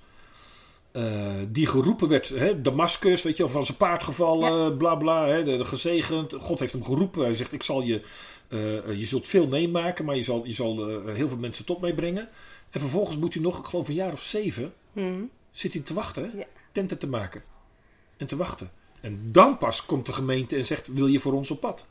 [0.95, 5.27] Eh, die geroepen werd, hè, Damascus, weet je wel, van zijn paard gevallen, bla bla,
[5.27, 6.35] hè, de, de gezegend.
[6.39, 7.23] God heeft hem geroepen.
[7.25, 8.01] Hij zegt: Ik zal je,
[8.49, 8.59] eh,
[8.99, 11.95] je zult veel meemaken, maar je zal, je zal eh, heel veel mensen tot mij
[11.95, 12.29] brengen.
[12.71, 15.23] En vervolgens moet hij nog, ik geloof een jaar of zeven, Hm.
[15.51, 16.33] zit hij te wachten?
[16.37, 16.45] Ja.
[16.73, 17.43] tenten te maken.
[18.17, 18.71] En te wachten.
[19.01, 21.87] En dan pas komt de gemeente en zegt: Wil je voor ons op pad?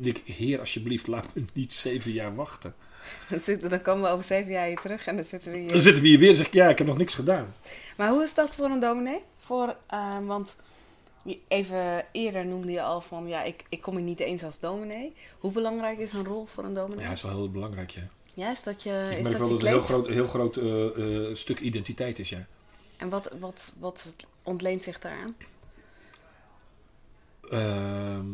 [0.00, 2.74] Ik, Heer, alsjeblieft, laat me niet zeven jaar wachten.
[3.46, 5.78] Dan, dan komen we over zeven jaar hier terug en dan zitten we Dan hier.
[5.78, 7.54] zitten we hier weer en zeg ik: Ja, ik heb nog niks gedaan.
[7.96, 9.20] Maar hoe is dat voor een dominee?
[9.38, 10.56] Voor, eh, want
[11.48, 15.12] even eerder noemde je al van, ja, ik, ik kom hier niet eens als dominee.
[15.38, 17.00] Hoe belangrijk is een rol voor een dominee?
[17.02, 18.02] Ja, dat is wel heel belangrijk, ja.
[18.34, 20.26] Ja, is dat je, ik is merk dat wel dat het een heel groot, heel
[20.26, 22.46] groot eh, eh, stuk identiteit is, ja.
[22.96, 25.36] En wat, wat, wat ontleent zich daaraan?
[27.50, 28.26] Ehm,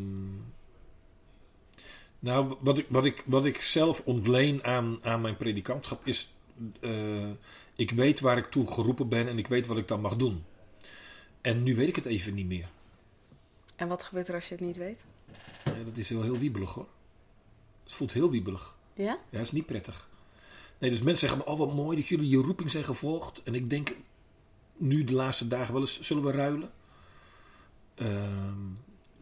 [2.21, 6.33] nou, wat ik, wat, ik, wat ik zelf ontleen aan, aan mijn predikantschap is...
[6.81, 7.29] eh,
[7.77, 10.45] ik weet waar ik toe geroepen ben en ik weet wat ik dan mag doen.
[11.41, 12.69] En nu weet ik het even niet meer.
[13.77, 15.01] En wat gebeurt er als je het niet weet?
[15.65, 16.89] Ja, dat is wel heel wiebelig hoor.
[17.85, 18.77] Het voelt heel wiebelig.
[18.95, 19.05] Ja?
[19.05, 20.09] Ja, dat is niet prettig.
[20.79, 23.43] Nee, dus mensen zeggen, oh wat mooi dat jullie je roeping zijn gevolgd.
[23.43, 23.97] En ik denk,
[24.77, 26.71] nu de laatste dagen wel eens, zullen we ruilen?
[27.95, 28.67] Ehm,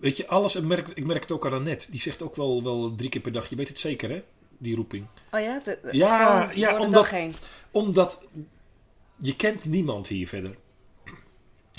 [0.01, 1.91] weet je, alles, en merk, ik merk het ook aan Annette.
[1.91, 4.23] Die zegt ook wel, wel drie keer per dag, je weet het zeker hè,
[4.59, 5.07] die roeping.
[5.31, 5.61] Oh ja?
[5.65, 7.35] De, de- Ja, ja, omdat- dag heen.
[7.71, 8.23] Omdat
[9.17, 10.57] je kent niemand hier verder.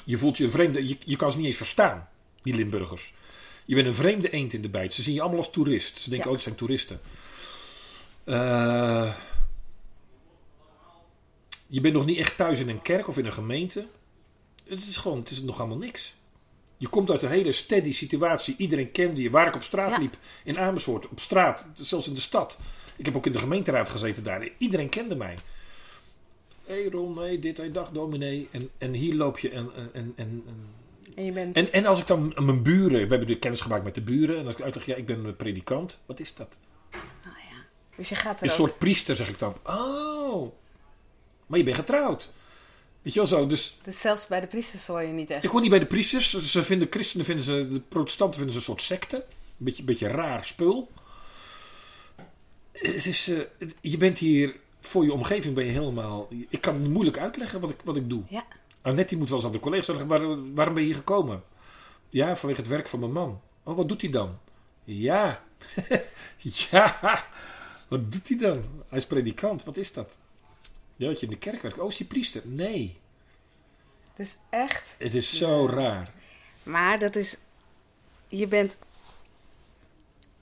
[0.06, 2.10] Je voelt je een vreemde, je, je kan ze niet eens verstaan,
[2.42, 3.14] die Limburgers.
[3.66, 4.94] Je bent een vreemde eend in de bijt.
[4.94, 5.98] Ze zien je allemaal als toerist.
[5.98, 6.30] Ze denken, Ja.
[6.30, 7.00] oh, het zijn toeristen.
[8.24, 9.16] Eh,
[11.68, 13.88] je bent nog niet echt thuis in een kerk of in een gemeente.
[14.68, 16.16] Het is gewoon, het is nog allemaal niks.
[16.80, 18.56] Je komt uit een hele steady situatie.
[18.58, 19.30] Iedereen kende je.
[19.30, 19.98] Waar ik op straat Ja.
[20.00, 22.60] liep, in Amersfoort, op straat, zelfs in de stad.
[22.96, 24.50] Ik heb ook in de gemeenteraad gezeten daar.
[24.58, 25.36] Iedereen kende mij.
[26.66, 28.48] Hé hey Ron, hey, dit, hey, dag dominee.
[28.52, 30.44] En, en hier loop je en, en, en, en,
[31.16, 31.56] En je bent...
[31.56, 34.38] en, en als ik dan mijn buren, we hebben de kennis gemaakt met de buren.
[34.40, 36.00] En als ik uitleg, ja, ik ben een predikant.
[36.06, 36.60] Wat is dat?
[36.94, 37.58] Oh ja.
[37.96, 39.56] Dus je gaat er Een ook- soort priester, zeg ik dan.
[39.64, 40.52] Oh,
[41.48, 42.32] maar je bent getrouwd.
[43.02, 45.44] Weet je wel zo, dus Dus zelfs bij de priesters hoor je niet echt.
[45.44, 46.30] ik hoor niet bij de priesters.
[46.44, 49.16] Ze vinden christenen, vinden ze, de protestanten vinden ze een soort secte.
[49.18, 50.92] Een beetje, beetje raar spul.
[52.72, 56.28] Het is, eh, je bent hier, voor je omgeving ben je helemaal...
[56.50, 58.24] Ik kan het moeilijk uitleggen wat ik, wat ik doe.
[58.30, 58.46] Ja.
[58.82, 61.44] Annette moet wel eens aan de collega's zeggen, waar, waarom ben je hier gekomen?
[62.10, 63.42] Ja, vanwege het werk van mijn man.
[63.64, 64.38] Oh, wat doet hij dan?
[64.84, 65.44] Ja.
[66.72, 67.26] ja.
[67.88, 68.64] Wat doet hij dan?
[68.88, 69.64] Hij is predikant.
[69.64, 70.18] Wat is dat?
[71.00, 71.80] Ja, dat je in de kerk werkt.
[71.80, 72.42] Oh, is hij priester?
[72.46, 72.98] Nee.
[74.16, 74.96] Dus echt.
[74.98, 76.14] Het is zo raar.
[76.64, 77.38] Maar dat is...
[78.28, 78.78] Je bent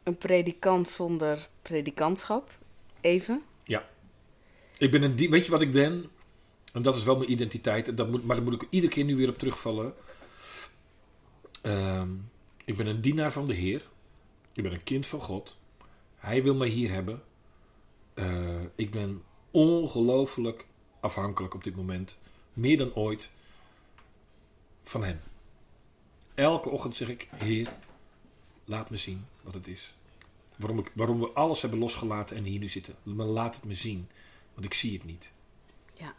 [0.03, 2.57] een predikant zonder predikantschap.
[3.01, 3.43] Even.
[4.77, 6.09] Ik ben een die, weet je wat ik ben?
[6.73, 7.87] En dat is wel mijn identiteit.
[7.87, 9.93] En Dat moet, maar daar moet ik iedere keer nu weer op terugvallen.
[11.61, 12.09] Ehm,
[12.65, 13.87] ik ben een dienaar van de Heer.
[14.53, 15.59] Ik ben een kind van God.
[16.15, 17.23] Hij wil mij hier hebben.
[18.13, 20.67] Eh, ik ben ongelooflijk
[20.99, 22.17] afhankelijk op dit moment.
[22.53, 23.31] Meer dan ooit.
[24.83, 25.19] Van hem.
[26.33, 27.73] Elke ochtend zeg ik: Heer,
[28.65, 29.95] laat me zien wat het is.
[30.55, 32.95] Waarom, ik, waarom we alles hebben losgelaten en hier nu zitten.
[33.03, 34.09] Maar laat het me zien.
[34.53, 35.31] Want ik zie het niet.
[35.93, 36.15] Ja.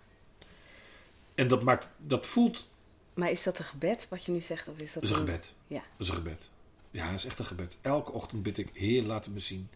[1.35, 2.69] En dat maakt, dat voelt,
[3.15, 4.69] Maar is dat een gebed wat je nu zegt?
[4.69, 5.55] Of is dat dat is een gebed.
[5.67, 5.83] Ja.
[5.97, 6.51] Dat is een gebed.
[6.91, 7.79] Ja, dat is echt een gebed.
[7.81, 9.69] Elke ochtend bid ik, Heer, laat het me zien.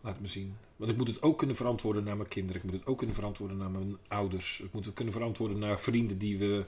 [0.00, 0.56] Laat het me zien.
[0.76, 2.62] Want ik moet het ook kunnen verantwoorden naar mijn kinderen.
[2.62, 4.60] Ik moet het ook kunnen verantwoorden naar mijn ouders.
[4.60, 6.64] Ik moet het kunnen verantwoorden naar vrienden die we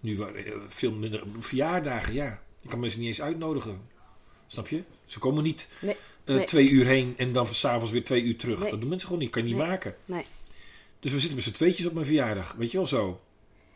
[0.00, 1.22] nu eh, veel minder...
[1.38, 2.42] Verjaardagen, ja.
[2.62, 3.80] Ik kan mensen niet eens uitnodigen.
[4.46, 4.82] Snap je?
[5.06, 6.44] Ze komen niet Nee, eh, nee.
[6.44, 8.60] twee uur heen en dan s'avonds weer twee uur terug.
[8.60, 8.70] Nee.
[8.70, 9.32] Dat doen mensen gewoon niet.
[9.32, 9.96] Kan je niet maken.
[10.04, 10.24] Nee.
[11.00, 12.52] Dus we zitten met z'n tweetjes op mijn verjaardag.
[12.52, 13.20] Weet je wel zo.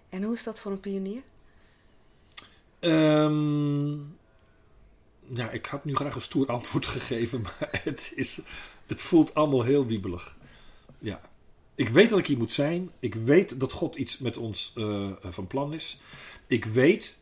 [0.09, 1.23] En hoe is dat voor een pionier?
[2.79, 3.93] Ehm,
[5.37, 8.41] ja, ik had nu graag een stoer antwoord gegeven, maar het, is,
[8.87, 10.37] het voelt allemaal heel wiebelig.
[10.99, 11.21] Ja.
[11.75, 12.91] Ik weet dat ik hier moet zijn.
[12.99, 16.01] Ik weet dat God iets met ons uh, van plan is.
[16.47, 17.19] Ik weet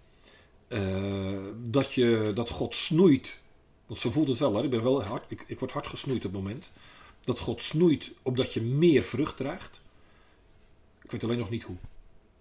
[0.69, 3.41] uh, dat, je, dat God snoeit.
[3.87, 4.55] Want zo voelt het wel.
[4.55, 4.63] Hè?
[4.63, 6.73] Ik, ben wel hard, ik, ik word hard gesnoeid op het moment.
[7.21, 9.81] Dat God snoeit opdat je meer vrucht draagt.
[11.03, 11.77] Ik weet alleen nog niet hoe.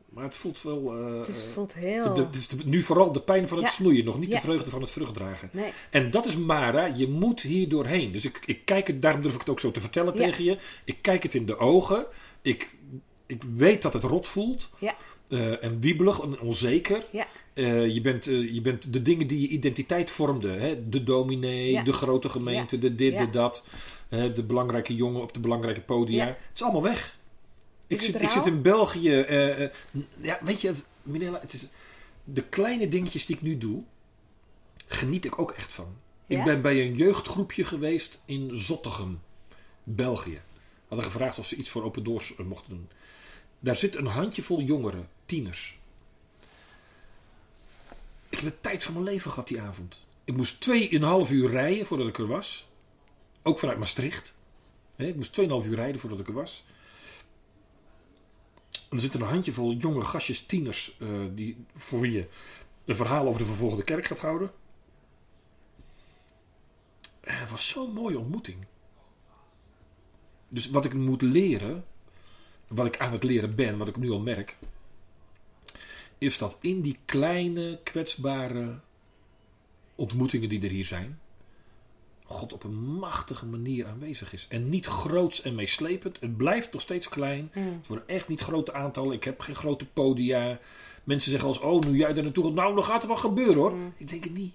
[0.09, 0.97] Maar het voelt wel.
[0.97, 2.15] Uh, het is, voelt heel.
[2.15, 4.91] het is nu vooral de pijn van het snoeien, nog niet de vreugde van het
[4.91, 5.49] vruchtdragen.
[5.53, 5.71] Nee.
[5.89, 8.11] En dat is Mara, je moet hier doorheen.
[8.11, 10.57] Dus ik, ik kijk het, daarom durf ik het ook zo te vertellen tegen je.
[10.83, 12.05] Ik kijk het in de ogen.
[12.41, 12.69] Ik,
[13.25, 14.69] ik weet dat het rot voelt.
[14.79, 14.95] Ja.
[15.29, 17.05] Uh, en wiebelig en onzeker.
[17.11, 17.27] Ja.
[17.53, 20.59] Uh, je, bent, je bent de dingen die je identiteit vormden.
[20.59, 20.89] Hè?
[20.89, 23.63] De dominee, de grote gemeente, de dit, de dat.
[24.09, 26.25] de belangrijke jongen op de belangrijke podia.
[26.25, 27.17] Het is allemaal weg.
[27.89, 29.09] Ik zit, ik zit, in België.
[29.09, 29.69] Uh, uh,
[30.21, 31.67] ja, weet je, het, Minella, het is,
[32.23, 33.83] de kleine dingetjes die ik nu doe,
[34.87, 35.95] geniet ik ook echt van.
[36.25, 36.37] Ja?
[36.37, 39.21] Ik ben bij een jeugdgroepje geweest in Zottegem,
[39.83, 40.41] België.
[40.87, 42.89] Hadden gevraagd of ze iets voor Open Doors mochten doen.
[43.59, 45.79] Daar zit een handjevol jongeren, tieners.
[48.29, 50.05] Ik heb de tijd van mijn leven gehad die avond.
[50.23, 52.67] Ik moest 2,5 uur rijden voordat ik er was.
[53.43, 54.33] Ook vanuit Maastricht.
[54.95, 56.63] Ik moest 2,5 uur rijden voordat ik er was.
[58.89, 62.27] Er zitten een handjevol jonge gastjes, tieners, uh, die, voor wie je
[62.85, 64.51] een verhaal over de vervolgde kerk gaat houden.
[67.19, 68.57] En het was zo'n mooie ontmoeting.
[70.47, 71.85] Dus wat ik moet leren,
[72.67, 74.57] wat ik aan het leren ben, wat ik nu al merk,
[76.17, 78.79] is dat in die kleine, kwetsbare
[79.95, 81.19] ontmoetingen die er hier zijn,
[82.29, 84.45] God op een machtige manier aanwezig is.
[84.49, 86.19] En niet groots en meeslepend.
[86.19, 87.51] Het blijft nog steeds klein.
[87.53, 87.63] Mm.
[87.63, 89.13] Het worden echt niet grote aantallen.
[89.13, 90.59] Ik heb geen grote podia.
[91.03, 93.55] Mensen zeggen als, oh, nu jij daar naartoe gaat, nou, dan gaat er wel gebeuren
[93.55, 93.73] hoor.
[93.73, 93.93] Mm.
[93.97, 94.53] Ik denk het niet.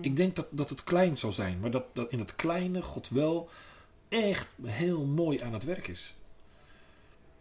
[0.00, 1.60] Ik denk dat, dat het klein zal zijn.
[1.60, 3.48] Maar dat, dat in het kleine God wel
[4.08, 6.14] echt heel mooi aan het werk is.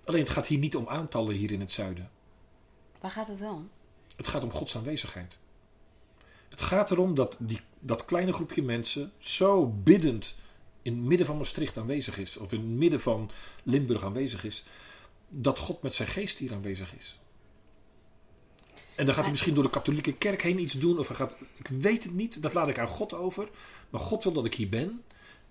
[0.03, 2.09] Alleen het gaat hier niet om aantallen hier in het zuiden.
[2.99, 3.69] Waar gaat het wel om?
[4.15, 5.39] Het gaat om Gods aanwezigheid.
[6.51, 10.35] Het gaat erom dat die, dat kleine groepje mensen zo biddend
[10.81, 13.31] in het midden van Maastricht aanwezig is, of in het midden van
[13.63, 14.65] Limburg aanwezig is,
[15.29, 17.19] dat God met zijn geest hier aanwezig is.
[18.95, 21.35] En dan gaat hij misschien door de katholieke kerk heen iets doen, of hij gaat,
[21.57, 23.49] ik weet het niet, dat laat ik aan God over.
[23.89, 25.03] Maar God wil dat ik hier ben.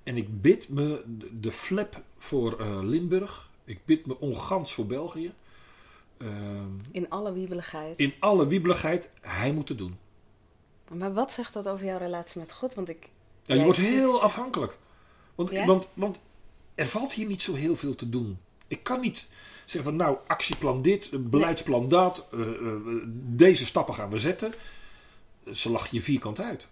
[0.02, 1.02] En ik bid me
[1.40, 3.50] de flap voor uh, Limburg.
[3.64, 5.32] Ik bid me ongans voor België.
[6.18, 6.28] Uh,
[6.92, 7.98] in alle wiebeligheid.
[7.98, 9.98] In alle wiebeligheid, hij moet het doen.
[10.90, 12.74] Maar wat zegt dat over jouw relatie met God?
[12.74, 13.08] Want ik.
[13.42, 14.78] Ja, je wordt heel afhankelijk.
[15.34, 15.64] Want, Ja?
[15.66, 16.20] want, want
[16.74, 18.38] er valt hier niet zo heel veel te doen.
[18.68, 19.28] Ik kan niet
[19.64, 24.54] zeggen van nou, actieplan dit, beleidsplan dat, uh, uh, deze stappen gaan we zetten.
[25.52, 26.68] Ze lachen je vierkant uit.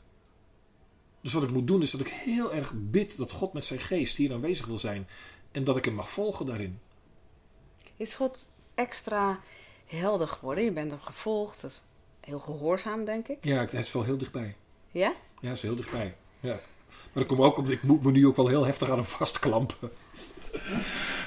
[1.20, 3.80] Dus wat ik moet doen is dat ik heel erg bid dat God met zijn
[3.80, 5.08] geest hier aanwezig wil zijn.
[5.52, 6.80] En dat ik hem mag volgen daarin.
[7.96, 9.40] Is God extra
[9.86, 10.64] helder geworden?
[10.64, 11.82] Je bent hem gevolgd.
[12.28, 13.38] Heel gehoorzaam, denk ik.
[13.40, 14.56] Ja, hij is wel heel dichtbij.
[14.90, 15.08] Ja?
[15.08, 16.14] Ja, hij is heel dichtbij.
[16.40, 16.60] Ja.
[16.88, 19.04] Maar dat komt ook omdat ik moet me nu ook wel heel heftig aan hem
[19.04, 19.90] vastklampen.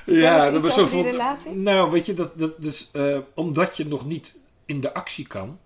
[0.06, 1.52] Ja, dat was zo relatie?
[1.52, 5.60] Nou, weet je, dat, dat, dus, eh, omdat je nog niet in de actie kan,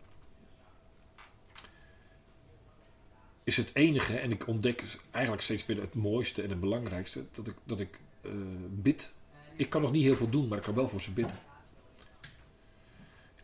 [3.43, 7.47] is het enige, en ik ontdek eigenlijk steeds meer het mooiste en het belangrijkste, dat
[7.47, 8.31] ik, dat ik eh,
[8.69, 9.13] bid.
[9.55, 11.39] Ik kan nog niet heel veel doen, maar ik kan wel voor ze bidden.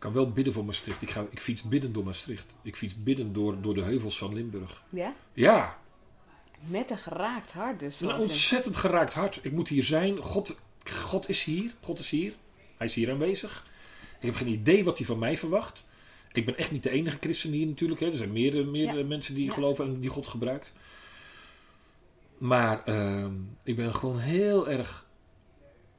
[0.02, 1.02] Ik kan wel bidden voor Maastricht.
[1.02, 2.46] Ik, ga, ik fiets bidden door Maastricht.
[2.62, 4.82] Ik fiets bidden door, door de heuvels van Limburg.
[4.90, 5.14] Ja?
[5.32, 5.78] Ja,
[6.60, 8.00] Met een geraakt hart dus.
[8.00, 9.38] een ontzettend geraakt hart.
[9.42, 10.22] Ik moet hier zijn.
[10.22, 10.54] God,
[10.90, 11.74] God is hier.
[11.80, 12.32] God is hier.
[12.76, 13.66] Hij is hier aanwezig.
[14.20, 15.88] Ik heb geen idee wat hij van mij verwacht.
[16.32, 18.00] Ik ben echt niet de enige christen hier natuurlijk.
[18.00, 18.06] Hè.
[18.06, 19.04] Er zijn meerdere, meerdere Ja.
[19.06, 19.52] mensen die Ja.
[19.52, 20.72] geloven en die God gebruikt.
[22.38, 23.32] Maar ehm,
[23.64, 25.06] ik ben gewoon heel erg...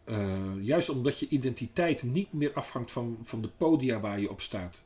[0.03, 4.41] eh, juist omdat je identiteit niet meer afhangt van, van de podia waar je op
[4.41, 4.83] staat.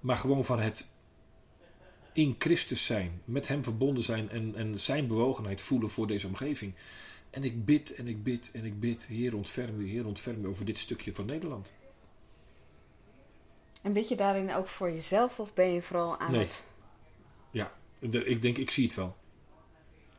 [0.00, 0.88] Maar gewoon van het
[2.12, 3.20] in Christus zijn.
[3.24, 6.72] Met hem verbonden zijn en, en zijn bewogenheid voelen voor deze omgeving.
[7.30, 9.06] En ik bid en ik bid en ik bid.
[9.06, 11.72] Heer ontferm u, Heer ontferm u over dit stukje van Nederland.
[13.82, 16.40] En bid je daarin ook voor jezelf of ben je vooral aan Nee.
[16.40, 16.64] het...
[17.98, 19.16] De- Ik denk, ik zie het wel.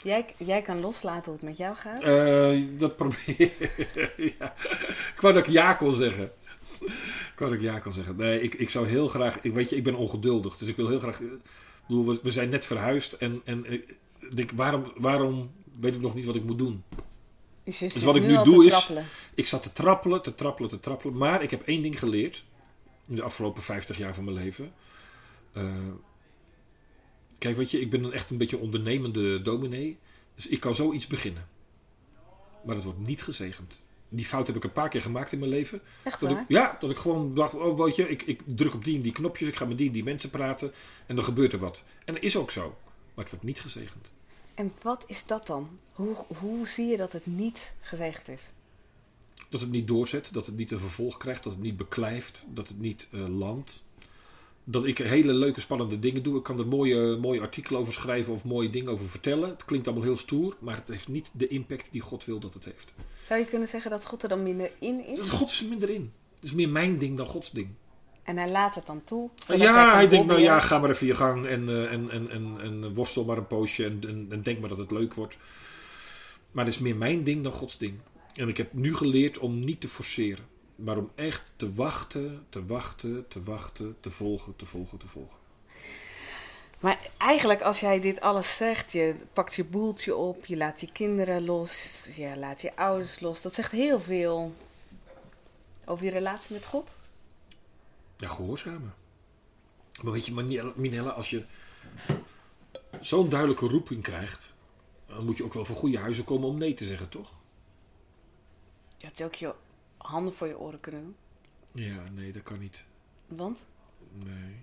[0.03, 2.01] Jij, jij kan loslaten hoe het met jou gaat?
[2.01, 3.51] Eh, dat probeer
[4.39, 4.53] ja.
[5.15, 6.31] Ik wou dat ik ja kon zeggen.
[6.81, 8.15] Ik wou dat ik ja kon zeggen.
[8.15, 9.41] Nee, ik, ik zou heel graag...
[9.41, 10.57] Ik, weet je, ik ben ongeduldig.
[10.57, 11.21] Dus ik wil heel graag...
[11.87, 13.13] Bedoel, we, we zijn net verhuisd.
[13.13, 13.97] En, en ik
[14.33, 16.83] denk, waarom, waarom weet ik nog niet wat ik moet doen?
[17.63, 18.89] Dus, wat ik nu doe is-.
[19.35, 21.17] Ik zat te trappelen, te trappelen, te trappelen.
[21.17, 22.43] Maar ik heb één ding geleerd.
[23.07, 24.73] In de afgelopen 50 jaar van mijn leven.
[25.53, 25.63] Eh,
[27.37, 29.97] Kijk, weet je, ik ben een echt een beetje ondernemende dominee.
[30.35, 31.47] Dus ik kan zoiets beginnen.
[32.65, 33.81] Maar het wordt niet gezegend.
[34.09, 35.81] Die fout heb ik een paar keer gemaakt in mijn leven.
[36.03, 36.45] Echt Dat ik, waar?
[36.47, 39.11] ja, dat ik gewoon dacht, oh weet je, ik, ik druk op die en die
[39.11, 40.71] knopjes, ik ga met die en die mensen praten
[41.05, 41.83] en dan gebeurt er wat.
[42.05, 42.77] En dat is ook zo.
[43.13, 44.11] Maar het wordt niet gezegend.
[44.53, 45.79] En wat is dat dan?
[45.91, 48.49] Hoe, hoe zie je dat het niet gezegd is?
[49.49, 52.67] Dat het niet doorzet, dat het niet een vervolg krijgt, dat het niet beklijft, dat
[52.67, 53.83] het niet eh, landt.
[54.69, 56.37] Dat ik hele leuke, spannende dingen doe.
[56.37, 59.49] Ik kan er mooie, mooie artikelen over schrijven of mooie dingen over vertellen.
[59.49, 62.53] Het klinkt allemaal heel stoer, maar het heeft niet de impact die God wil dat
[62.53, 62.93] het heeft.
[63.21, 65.19] Zou je kunnen zeggen dat God er dan minder in is?
[65.29, 66.11] God is er minder in.
[66.35, 67.69] Het is meer mijn ding dan Gods ding.
[68.23, 69.29] En hij laat het dan toe?
[69.57, 72.57] Ja, hij denkt, nou ja, ga maar even je gang en, eh, en, en, en,
[72.61, 75.37] en worstel maar een poosje en, en, en denk maar dat het leuk wordt.
[76.51, 77.93] Maar het is meer mijn ding dan Gods ding.
[78.33, 80.45] En ik heb nu geleerd om niet te forceren.
[80.77, 85.37] Maar om echt te wachten, te wachten, te wachten, te volgen, te volgen, te volgen.
[86.79, 90.91] Maar eigenlijk als jij dit alles zegt, je pakt je boeltje op, je laat je
[90.91, 93.41] kinderen los, je laat je ouders los.
[93.41, 94.55] Dat zegt heel veel
[95.85, 96.95] over je relatie met God.
[98.17, 98.93] Ja, gehoorzamen.
[100.01, 101.45] Maar weet je, Minelle, als je
[102.99, 104.53] zo'n duidelijke roeping krijgt,
[105.05, 107.33] dan moet je ook wel voor goede huizen komen om nee te zeggen, toch?
[109.01, 109.53] Had je ook je
[110.07, 111.15] handen voor je oren kunnen doen.
[111.83, 112.83] Ja, nee, dat kan niet.
[113.27, 113.65] Want?
[114.25, 114.55] Nee.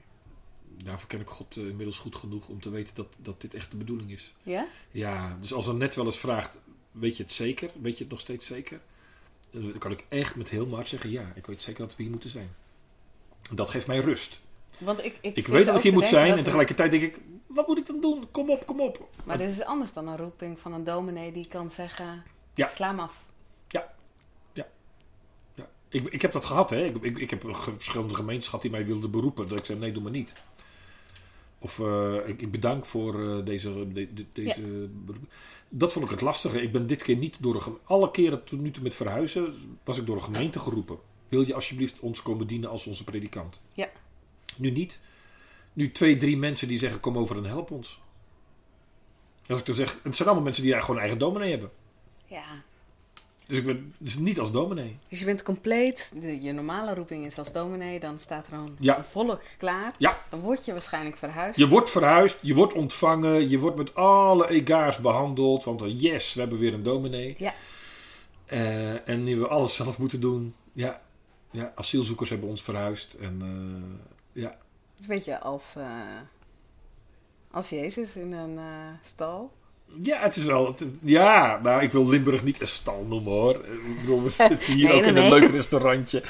[0.85, 3.71] Daarvoor ken ik God eh, inmiddels goed genoeg om te weten dat, dat dit echt
[3.71, 4.35] de bedoeling is.
[4.43, 4.67] Ja?
[4.91, 6.59] Ja, dus als er net wel eens vraagt,
[6.91, 7.71] weet je het zeker?
[7.83, 8.81] Weet je het nog steeds zeker?
[9.51, 12.03] Dan kan ik echt met heel mijn hart zeggen, ja, ik weet zeker dat we
[12.03, 12.55] hier moeten zijn.
[13.53, 14.41] Dat geeft mij rust.
[14.79, 17.67] Want ik, ik, weet dat ik hier moet zijn en er- tegelijkertijd denk ik, wat
[17.67, 18.31] moet ik dan doen?
[18.31, 19.09] Kom op, kom op.
[19.25, 22.23] Maar dit is anders dan een roeping van een dominee die kan zeggen,
[22.55, 22.67] Ja.
[22.69, 23.27] sla hem af.
[25.95, 26.85] Ik, ik heb dat gehad, hè.
[26.85, 27.45] Ik, ik, ik heb
[27.77, 29.49] verschillende gemeentes gehad die mij wilden beroepen.
[29.49, 30.33] Dat ik zei, nee, doe maar niet.
[31.59, 34.89] Of eh, ik, ik bedank voor eh, deze, de- de- deze.
[35.69, 36.63] Dat vond ik het lastige.
[36.63, 39.55] Ik ben dit keer niet door een Alle keren tot nu toe met verhuizen
[39.85, 40.99] was ik door een gemeente geroepen.
[41.29, 43.61] Wil je alsjeblieft ons komen dienen als onze predikant?
[43.73, 43.89] Ja.
[44.57, 45.01] Nu niet.
[45.73, 48.01] Nu twee, drie mensen die zeggen, kom over en help ons.
[49.49, 51.71] Als ik dan zeg, het zijn allemaal mensen die gewoon eigen dominee hebben.
[52.27, 52.63] Ja.
[53.47, 54.99] Dus ik ben dus niet als dominee.
[55.09, 58.77] Dus je bent compleet, de, je normale roeping is als dominee, dan staat er een,
[58.79, 58.99] Ja.
[58.99, 59.95] een volk klaar.
[59.99, 60.19] Ja.
[60.31, 61.59] Dan word je waarschijnlijk verhuisd.
[61.59, 65.65] Je wordt verhuisd, je wordt ontvangen, je wordt met alle egaars behandeld.
[65.65, 67.35] Want eh, yes, we hebben weer een dominee.
[67.39, 67.55] Ja.
[68.45, 70.55] Eh, en nu we alles zelf moeten doen.
[70.73, 71.01] Ja,
[71.51, 73.15] ja, asielzoekers hebben ons verhuisd.
[73.15, 75.75] En eh, ja, Het is een beetje als,
[77.51, 78.59] als Jezus in een
[79.03, 79.53] stal.
[80.03, 80.67] Ja, het is wel.
[80.67, 83.55] het- ja, nou, ik wil Limburg niet een stal noemen hoor.
[83.65, 86.23] Ik bedoel, we zitten hier Nee, ook nee, in een leuk restaurantje.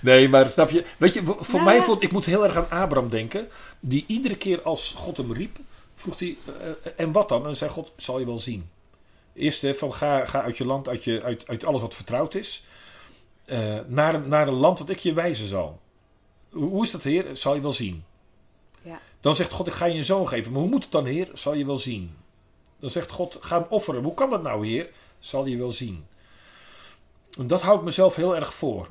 [0.00, 0.84] Nee, maar snap je?
[0.96, 3.48] Weet je, voor Nou, mij voelt ik moet heel erg aan Abraham denken.
[3.80, 5.58] Die iedere keer als God hem riep,
[5.94, 7.46] vroeg hij: eh, En wat dan?
[7.46, 8.68] En zei God: Zal je wel zien.
[9.34, 12.34] Eerst hè, van ga, ga uit je land, uit, je, uit, uit alles wat vertrouwd
[12.34, 12.64] is,
[13.44, 15.80] eh, naar, naar een land wat ik je wijzen zal.
[16.50, 17.24] Hoe, hoe is dat, Heer?
[17.32, 18.04] Zal je wel zien.
[18.82, 19.00] Ja.
[19.20, 20.52] Dan zegt God: Ik ga je een zoon geven.
[20.52, 21.28] Maar hoe moet het dan, Heer?
[21.34, 22.10] Zal je wel zien.
[22.78, 24.02] Dan zegt God: Ga hem offeren.
[24.02, 24.90] Hoe kan dat nou, Heer?
[25.18, 26.06] Zal je wel zien.
[27.38, 28.88] En dat hou ik mezelf heel erg voor.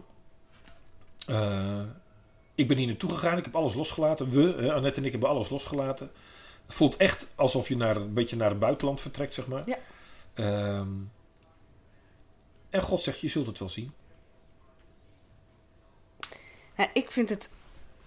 [1.26, 1.82] Eh,
[2.56, 3.38] ik ben hier naartoe gegaan.
[3.38, 4.30] Ik heb alles losgelaten.
[4.30, 6.12] We, hè, Annette en ik, hebben alles losgelaten.
[6.66, 9.64] Het voelt echt alsof je naar, een beetje naar het buitenland vertrekt, zeg maar.
[9.66, 9.78] Ja.
[10.34, 10.90] Ehm,
[12.70, 13.92] en God zegt, je zult het wel zien.
[16.78, 17.50] Ja, ik vind het,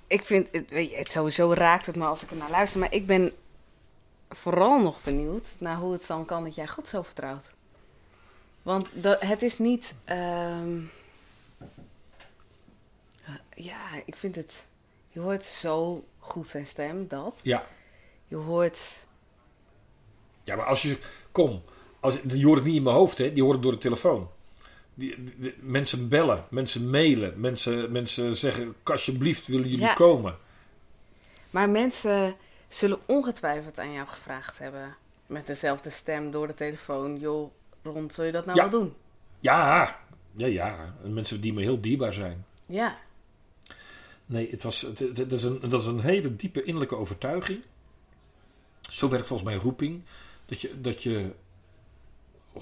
[0.06, 2.80] ik vind het, weet je, het sowieso raakt het me als ik er naar luister,
[2.80, 3.32] maar ik ben
[4.30, 7.52] vooral nog benieuwd naar hoe het dan kan dat jij God zo vertrouwt.
[8.62, 10.78] Want dat, het is niet, ehm,
[13.54, 14.66] ja, ik vind het,
[15.08, 17.38] je hoort zo goed zijn stem, dat.
[17.42, 17.66] Ja.
[18.28, 19.04] Je hoort,
[20.44, 20.98] Ja, maar als je...
[21.32, 21.62] Kom.
[22.00, 23.32] Als, die hoor ik niet in mijn hoofd, hè.
[23.32, 24.28] Die hoor ik door de telefoon.
[24.94, 26.44] Die, die- die- mensen bellen.
[26.50, 27.40] Mensen mailen.
[27.40, 28.74] Mensen, mensen zeggen...
[28.82, 29.94] Alsjeblieft, willen jullie Ja.
[29.94, 30.36] komen?
[31.50, 32.36] maar mensen
[32.70, 37.50] zullen ongetwijfeld aan jou gevraagd hebben, met dezelfde stem door de telefoon, joh,
[37.82, 38.68] Ron, zul je dat nou Ja.
[38.70, 38.94] wel doen?
[39.40, 39.98] Ja.
[40.36, 40.94] Ja, ja.
[41.04, 42.44] En mensen die me heel dierbaar zijn.
[42.66, 42.98] Ja.
[44.26, 47.62] Nee, het was, het, is een, dat is een hele diepe innerlijke overtuiging.
[48.80, 50.02] Zo werkt volgens mij roeping.
[50.46, 51.32] Dat je, dat je
[52.58, 52.60] 100%,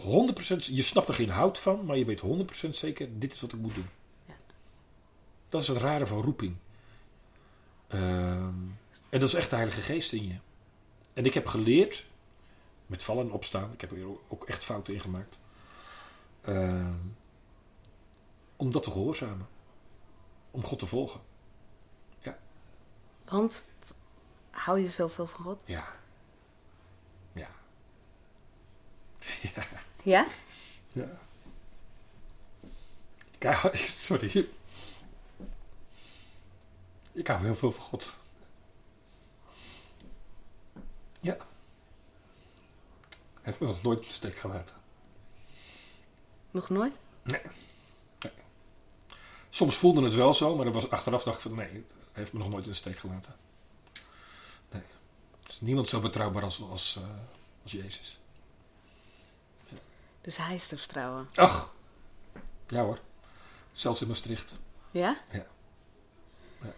[0.58, 2.22] je snapt er geen hout van, maar je weet
[2.66, 3.88] 100% zeker, dit is wat ik moet doen.
[4.26, 4.34] Ja.
[5.48, 6.56] Dat is het rare van roeping.
[7.88, 8.54] Ehm,
[9.08, 10.38] en dat is echt de Heilige Geest in je.
[11.12, 12.06] En ik heb geleerd,
[12.86, 15.38] met vallen en opstaan, ik heb er ook echt fouten in gemaakt,
[16.40, 16.88] eh,
[18.56, 19.48] om dat te gehoorzamen.
[20.50, 21.20] Om God te volgen.
[22.18, 22.38] Ja.
[23.24, 23.62] Want
[24.50, 25.58] hou je zoveel van God?
[25.64, 25.86] Ja.
[27.32, 27.50] Ja.
[29.54, 29.62] ja.
[30.02, 30.26] Ja?
[30.92, 31.20] Ja.
[33.38, 33.76] Ik
[34.08, 34.48] sorry.
[37.12, 38.16] Ik hou heel veel van God.
[43.48, 44.76] Heeft me nog nooit in de steek gelaten.
[46.50, 46.94] Nog nooit?
[49.50, 51.82] Soms voelde het wel zo, maar er was achteraf dacht ik van nee, hij
[52.12, 53.36] heeft me nog nooit in de steek gelaten.
[54.70, 54.82] Nee.
[55.42, 57.02] Er is niemand zo betrouwbaar als, als, eh,
[57.62, 58.20] als Jezus.
[60.20, 61.28] Dus hij is te vertrouwen.
[61.34, 61.74] Ach.
[62.66, 63.00] Ja hoor.
[63.72, 64.58] Zelfs in Maastricht.
[64.90, 65.20] Ja?
[65.30, 65.46] Ja.
[66.60, 66.72] Ja.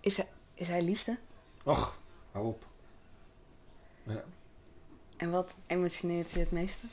[0.00, 1.18] Is, hij, is hij liefde?
[1.62, 1.98] Och,
[2.32, 2.66] hou op.
[4.02, 4.24] Ja.
[5.18, 6.86] En wat emotioneert je het meeste?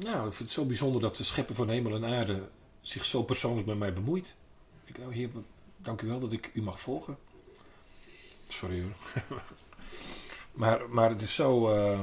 [0.00, 2.48] Nou, ik vind het zo bijzonder dat de schepper van hemel en aarde
[2.80, 4.36] zich zo persoonlijk met mij bemoeit.
[4.84, 5.30] Ik, oh, heer,
[5.76, 7.18] dank u wel dat ik u mag volgen.
[8.48, 9.22] Sorry hoor.
[10.62, 11.68] maar, maar het is zo...
[11.70, 12.00] eh,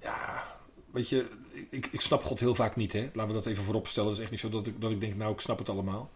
[0.00, 0.56] ja,
[0.90, 1.30] weet je,
[1.70, 3.10] ik, ik snap God heel vaak niet, hè.
[3.12, 4.08] Laten we dat even voorop stellen.
[4.08, 6.10] Het is echt niet zo dat ik, dat ik denk, nou, ik snap het allemaal.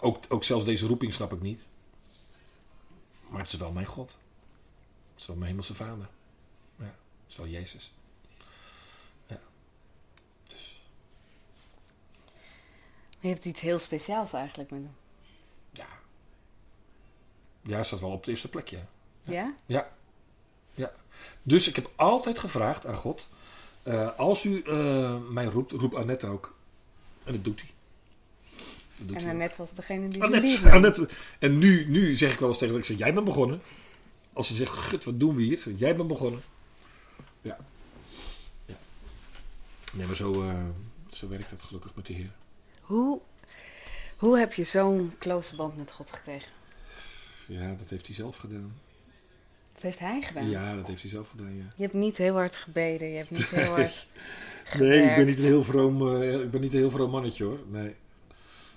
[0.00, 1.60] Ook, ook zelfs deze roeping snap ik niet.
[3.28, 4.18] Maar het is wel mijn God.
[5.18, 6.08] Is wel mijn hemelse vader.
[6.76, 6.94] Ja,
[7.28, 7.92] is wel Jezus.
[13.20, 14.94] Je hebt iets heel speciaals eigenlijk met hem.
[15.70, 15.86] Ja.
[17.62, 18.78] Ja, hij staat wel op het eerste plekje.
[19.22, 19.54] Ja?
[19.66, 19.90] Ja.
[20.74, 20.92] ja.
[21.42, 23.28] Dus ik heb altijd gevraagd aan God:
[23.82, 26.54] eh, als u eh, mij roept, roep Annette ook.
[27.24, 27.70] En dat doet hij.
[28.96, 29.28] Dat doet En.
[29.28, 30.70] Annette was degene die Annette.
[30.70, 31.08] Annette.
[31.38, 33.62] En nu, nu zeg ik wel eens tegen haar, ik zeg, jij bent begonnen.
[34.38, 35.58] Als ze zegt, gut, wat doen we hier?
[35.58, 36.42] Zeg, jij bent begonnen.
[37.42, 37.58] Ja.
[38.66, 38.74] ja.
[39.92, 40.64] Nee, maar zo, eh,
[41.10, 42.30] zo werkt het gelukkig met de Heer.
[42.80, 43.20] Hoe,
[44.16, 46.52] hoe heb je zo'n close band met God gekregen?
[47.46, 48.74] Ja, dat heeft hij zelf gedaan.
[49.72, 50.48] Dat heeft hij gedaan.
[50.50, 51.66] Ja, dat heeft hij zelf gedaan, ja.
[51.76, 53.08] Je hebt niet heel hard gebeden.
[53.08, 54.06] Je hebt niet heel hard
[54.78, 57.44] Nee, ik ben niet een heel vroom, eh, ik ben niet een heel vroom mannetje
[57.44, 57.58] hoor.
[57.68, 57.94] Nee.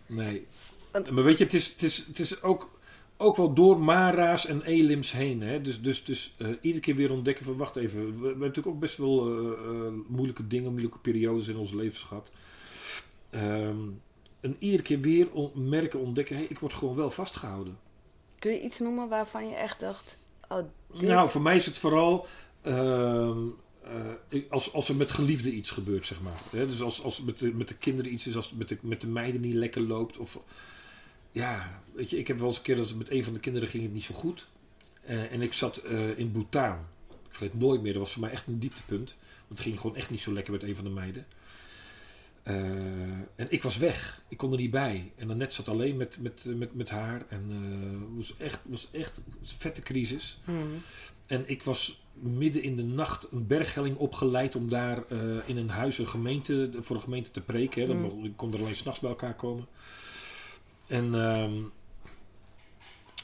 [0.05, 0.47] Nee.
[0.91, 2.80] Maar weet je, het is, het is, het is ook,
[3.22, 5.41] ook wel door Mara's en Elims heen.
[5.41, 5.61] Hè?
[5.61, 8.05] Dus, dus, dus eh, iedere keer weer ontdekken van, wacht even.
[8.05, 11.72] We, we hebben natuurlijk ook best wel eh, eh, moeilijke dingen, moeilijke periodes in ons
[11.72, 12.32] leven gehad.
[13.30, 13.80] Ehm,
[14.39, 17.78] en iedere keer weer on- merken, ontdekken, hey, ik word gewoon wel vastgehouden.
[18.39, 20.17] Kun je iets noemen waarvan je echt dacht...
[20.49, 20.57] Oh,
[20.93, 21.07] dit...
[21.07, 22.26] Nou, voor mij is het vooral
[22.61, 23.39] ehm,
[23.84, 26.41] eh, als, als er met geliefden iets gebeurt, zeg maar.
[26.51, 28.78] Hè, dus als, als met, de, met de kinderen iets is, als het met de,
[28.82, 30.17] met de meiden niet lekker loopt.
[30.17, 30.39] Of,
[31.32, 33.69] ja, weet je, ik heb wel eens een keer dat met een van de kinderen
[33.69, 34.47] ging het niet zo goed.
[35.03, 36.75] Eh, en ik zat eh, in Bhutan.
[37.09, 39.17] Ik vergeet nooit meer, dat was voor mij echt een dieptepunt.
[39.47, 41.25] Want het ging gewoon echt niet zo lekker met een van de meiden.
[42.43, 42.55] Eh,
[43.36, 44.21] en ik was weg.
[44.27, 45.11] Ik kon er niet bij.
[45.15, 47.25] En dan net zat alleen met, met, met, met haar.
[47.29, 47.49] En
[48.09, 50.39] het was echt, was echt een vette crisis.
[50.45, 50.82] Hmm.
[51.25, 55.03] En ik was midden in de nacht een berghelling opgeleid om daar
[55.45, 57.82] in een huis een gemeente, voor een gemeente te preken.
[57.82, 57.88] Hè.
[57.88, 58.01] Dan Mm.
[58.19, 59.67] mo- ik kon er alleen s'nachts bij elkaar komen.
[60.91, 61.53] En, ehm,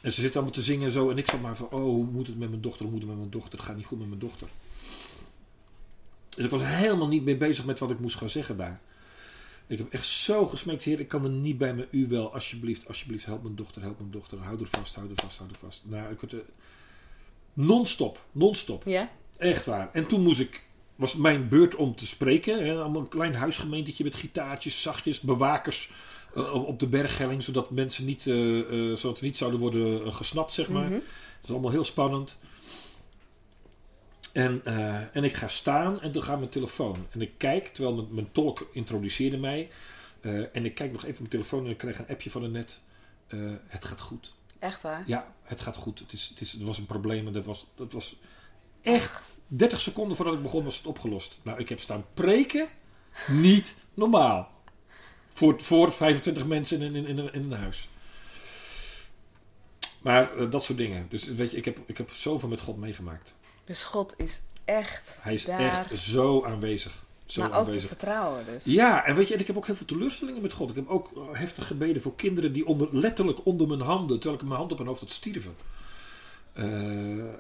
[0.02, 1.10] en ze zitten allemaal te zingen en zo.
[1.10, 2.82] En ik zat maar van, oh, hoe moet het met mijn dochter?
[2.82, 3.52] Hoe moet het met mijn dochter?
[3.52, 4.48] Het gaat niet goed met mijn dochter.
[6.30, 8.80] Dus ik was helemaal niet mee bezig met wat ik moest gaan zeggen daar.
[9.68, 12.34] Ik heb echt zo gesmeekt, heer, ik kan er niet bij, maar u wel.
[12.34, 14.38] Alsjeblieft, alsjeblieft, help mijn dochter, help mijn dochter.
[14.38, 15.84] Hou er vast, hou er vast, hou er vast.
[15.86, 16.46] Nou, ik werd er
[17.54, 18.84] non-stop, non-stop.
[18.86, 19.12] Ja?
[19.38, 19.90] Echt waar.
[19.94, 20.64] En toen moest ik,
[20.96, 22.66] was mijn beurt om te spreken.
[22.66, 25.92] Hè, allemaal een klein huisgemeentetje met gitaartjes, zachtjes, bewakers
[26.44, 28.60] op de berghelling, zodat mensen niet, eh,
[28.92, 30.84] eh, zodat we niet zouden worden eh, gesnapt, zeg maar.
[30.86, 30.94] Mhm.
[30.94, 32.38] Het is allemaal heel spannend.
[34.34, 37.08] En, eh, en ik ga staan en dan gaat mijn telefoon.
[37.10, 39.70] En ik kijk, terwijl mijn, mijn tolk introduceerde mij.
[40.22, 42.44] eh, en ik kijk nog even op mijn telefoon en ik krijg een appje van
[42.44, 42.82] een net.
[43.28, 44.34] eh, het gaat goed.
[44.60, 45.04] Echt waar?
[45.06, 46.00] Ja, het gaat goed.
[46.00, 48.16] Het, is, het, is, het was een probleem en dat was, dat was
[48.82, 51.40] echt 30 seconden voordat ik begon was het opgelost.
[51.44, 52.68] Nou, ik heb staan preken.
[53.28, 54.52] Niet normaal.
[55.38, 57.90] Voor, voor 25 mensen in, in, in, in een huis.
[60.02, 61.06] Maar eh, dat soort dingen.
[61.10, 63.34] Dus weet je, ik heb, ik heb zoveel met God meegemaakt.
[63.64, 65.60] Dus God is echt Hij is daar.
[65.60, 67.06] echt zo aanwezig.
[67.26, 68.64] Zo maar ook te vertrouwen dus.
[68.64, 70.70] Ja, en weet je, en ik heb ook heel veel teleurstellingen met God.
[70.70, 74.48] Ik heb ook heftig gebeden voor kinderen die onder, letterlijk onder mijn handen, terwijl ik
[74.48, 75.56] mijn hand op mijn hoofd had, stierven.
[76.54, 77.36] Eh, eh,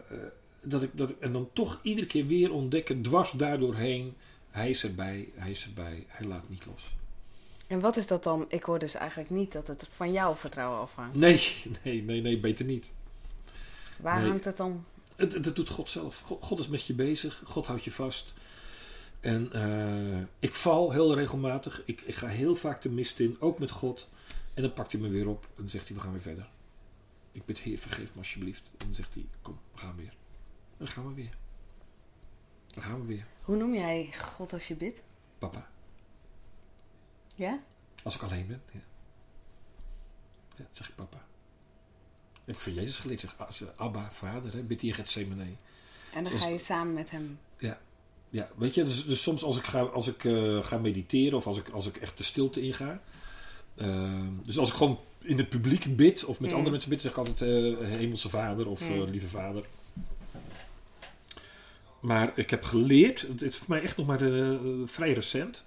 [0.62, 4.16] dat ik, dat en dan toch iedere keer weer ontdekken, dwars daardoorheen,
[4.50, 6.96] hij is erbij, hij is erbij, hij laat niet los.
[7.68, 8.46] En wat is dat dan?
[8.48, 11.16] Ik hoor dus eigenlijk niet dat het van jouw vertrouwen afhangt.
[11.16, 11.42] Nee,
[11.84, 12.92] nee, nee, nee, beter niet.
[13.98, 14.30] Waar Nee.
[14.30, 14.86] hangt het dan?
[15.16, 16.20] Het, het, het doet God zelf.
[16.20, 18.34] God, God is met je bezig, God houdt je vast.
[19.20, 21.82] En eh, ik val heel regelmatig.
[21.86, 24.08] Ik, ik ga heel vaak de mist in, ook met God.
[24.54, 26.50] En dan pakt hij me weer op en dan zegt hij, we gaan weer verder.
[27.32, 28.64] Ik bid, Heer, vergeef me alsjeblieft.
[28.72, 30.14] En dan zegt hij, kom, we gaan weer.
[30.70, 31.34] En dan gaan we weer.
[32.68, 33.26] Daar gaan we weer.
[33.42, 35.02] Hoe noem jij God als je bidt?
[35.38, 35.70] Papa.
[37.38, 37.60] Ja?
[38.04, 38.62] Als ik alleen ben.
[38.72, 38.80] Ja.
[40.56, 41.26] Ja, zeg ik papa.
[42.46, 43.20] Heb ik van Jezus geleerd.
[43.20, 45.46] Zeg, als, Abba, vader, hè, bid hier Gethsemane.
[46.14, 47.40] En dan ga je samen met hem.
[48.30, 51.48] Ja, weet je, dus, dus soms als ik, ga, als ik eh, ga mediteren of
[51.48, 53.02] als ik, als ik echt de stilte inga.
[53.76, 54.12] eh,
[54.44, 56.56] dus als ik gewoon in het publiek bid of met Mm.
[56.56, 59.02] andere mensen bid, zeg ik altijd eh, Hemelse Vader of Mm.
[59.02, 59.66] eh, Lieve Vader.
[62.00, 64.20] Maar ik heb geleerd, het is voor mij echt nog maar
[64.86, 65.66] vrij recent,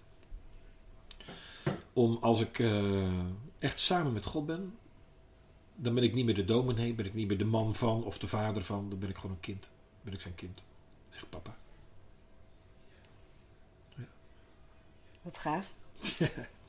[2.00, 3.18] om als ik eh,
[3.58, 4.78] echt samen met God ben,
[5.74, 8.18] dan ben ik niet meer de dominee, ben ik niet meer de man van of
[8.18, 9.62] de vader van, dan ben ik gewoon een kind.
[9.62, 10.56] Dan ben ik zijn kind.
[11.04, 11.56] Dan zeg ik papa.
[15.22, 15.72] Wat gaaf.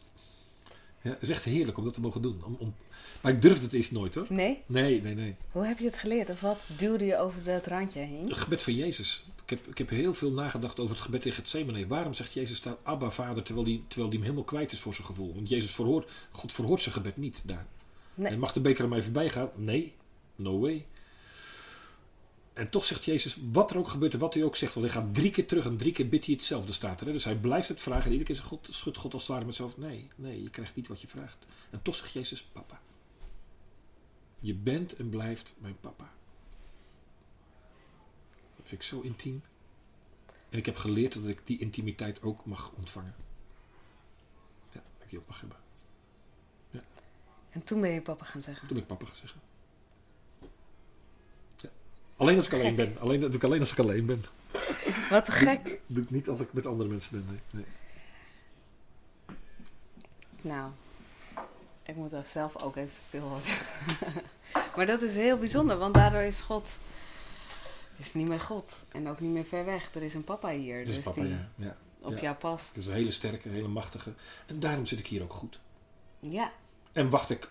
[1.02, 2.41] Ja, het is echt heerlijk om dat te mogen doen.
[2.45, 2.74] Om, om...
[3.22, 4.26] Maar ik durfde het eerst nooit hoor.
[4.30, 4.62] Nee?
[4.66, 5.36] Nee, nee, nee.
[5.52, 6.30] Hoe heb je het geleerd?
[6.30, 8.28] Of wat duwde je over dat randje heen?
[8.28, 9.26] Het gebed van Jezus.
[9.43, 11.88] Ik heb, ik heb heel veel nagedacht over het gebed in Gethsemane.
[11.88, 14.93] Waarom zegt Jezus daar Abba, vader, terwijl hij terwijl die hem helemaal kwijt is voor
[14.93, 15.34] zijn gevoel?
[15.34, 17.66] Want Jezus verhoort, God verhoort zijn gebed niet daar.
[18.14, 18.32] Nee.
[18.32, 19.49] En mag de beker aan mij voorbij gaan?
[19.56, 19.93] Nee,
[20.36, 20.86] no way.
[22.54, 24.95] En toch zegt Jezus, wat er ook gebeurt en wat hij ook zegt, want hij
[24.95, 27.08] gaat drie keer terug en drie keer bidt hij hetzelfde, staat er.
[27.08, 27.14] Hè?
[27.14, 29.45] Dus hij blijft het vragen en iedere keer zegt God, schudt God als het ware
[29.45, 29.80] met zijn hoofd.
[29.80, 31.38] Nee, nee, je krijgt niet wat je vraagt.
[31.70, 32.82] En toch zegt Jezus, papa.
[34.39, 36.12] Je bent en blijft mijn papa.
[38.56, 39.43] Dat vind ik zo intiem.
[40.49, 43.16] En ik heb geleerd dat ik die intimiteit ook mag ontvangen.
[44.72, 45.58] Ja, dat ik die ook mag hebben.
[47.52, 48.68] En toen ben je papa gaan zeggen.
[48.68, 49.39] Toen ben ik papa gaan zeggen.
[52.22, 52.97] Alleen als ik alleen ben.
[52.99, 54.26] Alleen, dat doe ik alleen als ik alleen ben.
[55.09, 55.82] Wat gek.
[55.88, 57.26] doe ik niet als ik met andere mensen ben.
[57.28, 57.39] Nee.
[57.51, 57.65] nee.
[60.41, 60.72] Nou,
[61.86, 63.47] ik moet er zelf ook even stil worden.
[64.76, 66.78] maar dat is heel bijzonder, want daardoor is God
[67.97, 69.95] is niet meer God en ook niet meer ver weg.
[69.95, 71.49] Er is een papa hier, dus papa, die ja.
[71.55, 71.78] ja.
[72.01, 72.22] op ja.
[72.22, 72.78] jou past.
[72.78, 74.13] Is een hele sterke, hele machtige.
[74.45, 75.59] En daarom zit ik hier ook goed.
[76.19, 76.51] Ja,
[76.91, 77.49] En wacht ik.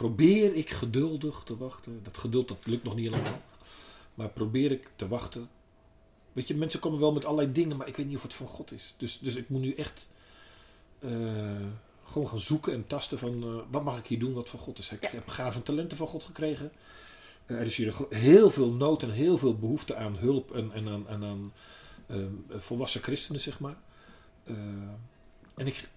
[0.00, 2.00] Probeer ik geduldig te wachten.
[2.02, 3.40] Dat geduld dat lukt nog niet helemaal.
[4.14, 5.48] Maar probeer ik te wachten.
[6.32, 8.46] Weet je, mensen komen wel met allerlei dingen, maar ik weet niet of het van
[8.46, 8.94] God is.
[8.96, 10.08] Dus, dus ik moet nu echt
[10.98, 11.10] eh,
[12.04, 14.78] gewoon gaan zoeken en tasten van eh, wat mag ik hier doen wat van God
[14.78, 14.90] is.
[14.90, 15.10] Ik Ja.
[15.10, 16.72] heb gaven en talenten van God gekregen.
[17.46, 20.88] Eh, er is hier heel veel nood en heel veel behoefte aan hulp en, en
[20.88, 21.52] aan, en aan
[22.48, 23.76] volwassen christenen, zeg maar.
[25.56, 25.88] En ik,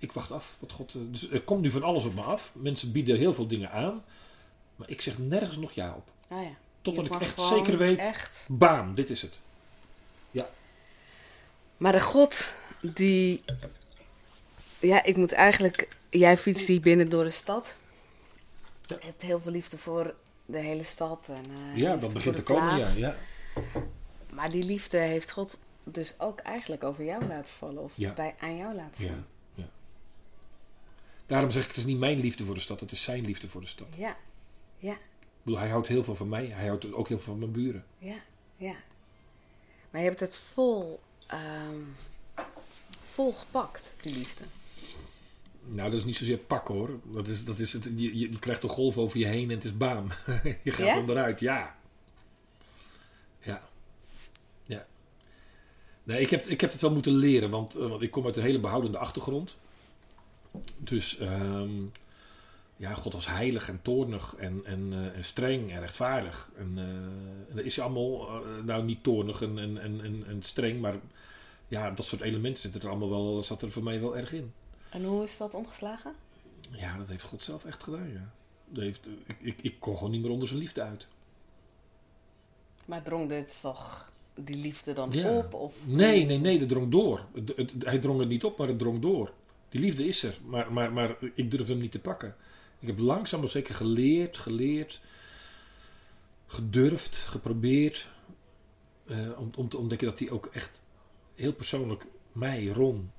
[0.00, 0.94] ik wacht af wat God.
[0.94, 2.50] eh, Dus er komt nu van alles op me af.
[2.54, 4.04] Mensen bieden heel veel dingen aan.
[4.76, 6.08] Maar ik zeg nergens nog ja op.
[6.28, 6.50] ah ja.
[6.82, 7.98] Totdat ik echt zeker weet.
[7.98, 8.44] Echt.
[8.48, 9.40] Bam, dit is het.
[11.76, 13.42] Maar de God die.
[14.78, 15.88] Ja, ik moet eigenlijk.
[16.10, 17.76] Jij fietst hier binnen door de stad.
[18.86, 18.96] Ja.
[19.00, 20.14] Je hebt heel veel liefde voor
[20.46, 21.28] de hele stad.
[21.28, 22.78] En, eh, ja, dat begint te komen.
[22.78, 23.16] Ja, ja.
[24.32, 27.82] Maar die liefde heeft God dus ook eigenlijk over jou laten vallen.
[27.82, 28.12] Of Ja.
[28.12, 29.16] bij, aan jou laten Ja, zien.
[29.16, 29.24] ja.
[31.30, 33.48] Daarom zeg ik, het is niet mijn liefde voor de stad, het is zijn liefde
[33.48, 33.86] voor de stad.
[33.96, 34.16] Ja,
[34.78, 34.98] ja, Ik
[35.42, 37.84] bedoel, hij houdt heel veel van mij, hij houdt ook heel veel van mijn buren.
[37.98, 38.16] ja,
[38.56, 38.74] ja.
[39.90, 41.76] Maar je hebt het vol, ehm,
[43.10, 44.44] vol gepakt, die liefde.
[45.64, 46.90] Nou, dat is niet zozeer pakken hoor.
[47.04, 49.76] Dat is, dat is het, je, krijgt een golf over je heen en het is
[49.76, 50.08] bam.
[50.62, 50.98] je gaat Ja?
[50.98, 51.76] onderuit, ja.
[53.40, 53.68] Ja.
[54.62, 54.86] Ja.
[56.04, 58.36] Nee, ik heb, ik heb het wel moeten leren, want, eh, want ik kom uit
[58.36, 59.56] een hele behoudende achtergrond.
[60.78, 61.70] Dus, ehm,
[62.76, 66.50] ja, God was heilig en toornig en, en, eh, en streng en rechtvaardig.
[66.56, 70.42] En, eh, dat is hij allemaal, eh, nou niet toornig en, en, en, en, en
[70.42, 70.94] streng, maar
[71.68, 74.52] ja, dat soort elementen zitten er allemaal wel, zat er voor mij wel erg in.
[74.90, 76.12] En hoe is dat omgeslagen?
[76.70, 78.30] Ja, dat heeft God zelf echt gedaan, ja.
[78.68, 81.08] Dat heeft, ik, ik, ik kon gewoon niet meer onder zijn liefde uit.
[82.84, 85.36] Maar drong dit toch die liefde dan Ja.
[85.38, 85.54] op?
[85.54, 87.24] Of Nee, nee, nee, dat drong door.
[87.34, 89.32] Het, het- hij drong het niet op, maar het drong door.
[89.70, 92.36] Die liefde is er, maar, maar, maar ik durf hem niet te pakken.
[92.78, 95.00] Ik heb langzaam maar zeker geleerd, geleerd,
[96.46, 98.08] gedurfd, geprobeerd.
[99.06, 100.82] eh, om, om te ontdekken dat hij ook echt
[101.34, 103.10] heel persoonlijk mij, Ron.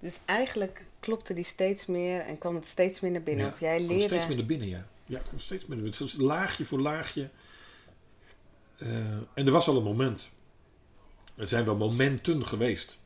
[0.00, 3.46] Dus eigenlijk klopte die steeds meer en kwam het steeds meer naar binnen.
[3.46, 4.04] Ja, of jij leerde...
[4.04, 4.86] steeds meer naar binnen, ja.
[5.06, 6.08] Ja, het komt steeds meer naar binnen.
[6.08, 7.30] Zoals laagje voor laagje.
[8.78, 8.88] Eh,
[9.34, 10.28] en er was al een moment.
[11.34, 12.98] Er zijn wel momenten geweest.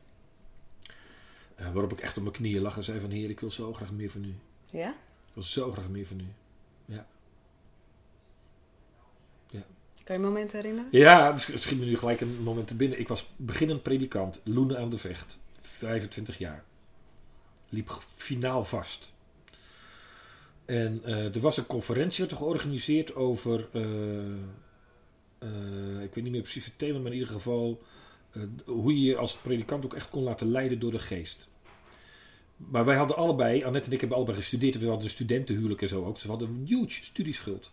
[1.55, 3.09] Eh, waarop ik echt op mijn knieën lag en zei van...
[3.09, 4.35] Heer, ik wil zo graag meer van u.
[4.69, 4.89] Ja?
[4.89, 6.25] Ik wil zo graag meer van u.
[10.03, 10.89] Kan je momenten herinneren?
[10.91, 12.99] Ja, het sch- schiet me nu gelijk een moment te binnen.
[12.99, 14.41] Ik was beginnend predikant.
[14.43, 15.37] Loenen aan de Vecht.
[15.61, 16.63] 25 jaar.
[17.69, 19.13] Liep finaal vast.
[20.65, 23.81] En eh, er was een conferentie werd er georganiseerd over eh,
[26.03, 27.81] ik weet niet meer precies het thema, maar in ieder geval
[28.65, 31.49] hoe je je als predikant ook echt kon laten leiden door de geest.
[32.55, 34.79] Maar wij hadden allebei, Annette en ik hebben allebei gestudeerd.
[34.79, 36.13] We hadden een studentenhuwelijk en zo ook.
[36.13, 37.71] Dus we hadden een huge studieschuld.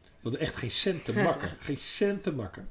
[0.00, 1.50] We hadden echt geen cent te makken.
[1.60, 2.68] geen cent te makken.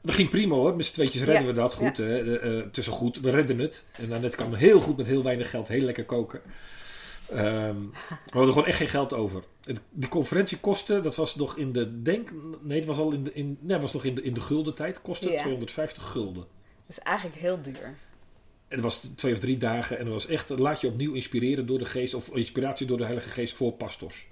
[0.00, 0.76] Dat ging prima hoor.
[0.76, 1.96] Met z'n tweetjes redden Ja, we dat goed.
[1.96, 2.38] hè.
[2.38, 3.20] Eh, het is goed.
[3.20, 3.84] We redden het.
[3.92, 6.40] En Annette kan heel goed met heel weinig geld heel lekker koken.
[7.30, 9.42] Ehm, we hadden gewoon echt geen geld over.
[9.64, 12.30] Het- Die conferentiekosten, dat was nog in de denk...
[12.62, 14.74] Nee, het was al in de, in, nee, was nog in de, in de gulden
[14.74, 15.02] tijd.
[15.02, 15.38] Kostte Ja.
[15.40, 16.46] 250 gulden.
[16.86, 17.82] Dus eigenlijk heel duur.
[18.68, 19.98] En het was twee of drie dagen.
[19.98, 22.14] En het was echt, laat je opnieuw inspireren door de geest.
[22.14, 24.26] Of inspiratie door de Heilige Geest voor pastors.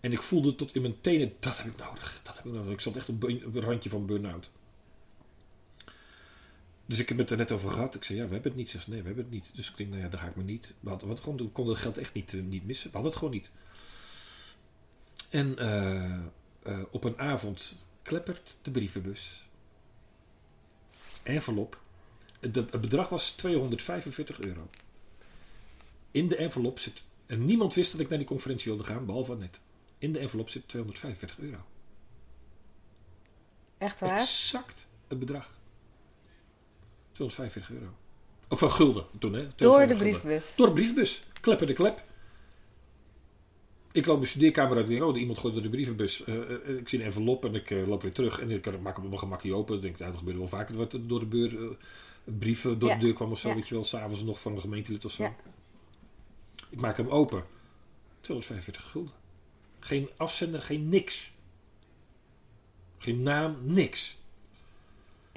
[0.00, 2.20] En ik voelde tot in mijn tenen, dat heb ik nodig.
[2.22, 2.72] Dat heb ik nodig.
[2.72, 4.50] Ik zat echt op een randje van burn-out.
[6.90, 7.94] Dus ik heb het er net over gehad.
[7.94, 8.70] Ik zei, ja, we hebben het niet.
[8.70, 9.50] Ze zei, nee, we hebben het niet.
[9.54, 10.72] Dus ik denk, nou ja, dan ga ik maar niet.
[10.80, 12.86] We hadden, wat, gewoon, konden het geld echt niet, eh, niet missen.
[12.86, 13.50] We hadden het gewoon niet.
[15.28, 16.14] En eh,
[16.62, 19.44] eh, op een avond kleppert de brievenbus.
[21.22, 21.80] Envelop.
[22.40, 24.68] Het, het bedrag was 245 euro.
[26.10, 27.04] In de envelop zit...
[27.26, 29.60] En niemand wist dat ik naar die conferentie wilde gaan, behalve net.
[29.98, 31.64] In de envelop zit 245 euro.
[33.78, 34.20] Echt waar?
[34.20, 35.59] Exact het bedrag.
[37.28, 37.92] 245 euro.
[38.48, 39.40] Of van gulden toen, hè?
[39.40, 40.22] Door de 245 gulden.
[40.22, 40.56] briefbus.
[40.56, 41.24] Door de brievenbus.
[41.40, 42.04] Klepper de klep.
[43.92, 46.24] Ik loop mijn studeerkamer uit en denk, oh, iemand gooit door de brievenbus.
[46.24, 48.40] Eh, eh, ik zie een envelop en ik eh, loop weer terug.
[48.40, 49.76] En ik eh, maak hem op mijn gemakje open.
[49.76, 50.76] Ik denk, nou, dat gebeurde wel vaker.
[50.76, 51.68] Dat door de beur, eh,
[52.24, 52.94] brieven door Ja.
[52.94, 53.48] de deur kwam of zo.
[53.48, 53.54] Ja.
[53.54, 55.22] Weet je wel, s'avonds nog van een gemeentelid of zo.
[55.22, 55.34] Ja.
[56.70, 57.44] Ik maak hem open.
[58.20, 59.12] 245 gulden.
[59.80, 61.32] Geen afzender, geen niks.
[62.98, 64.18] Geen naam, niks.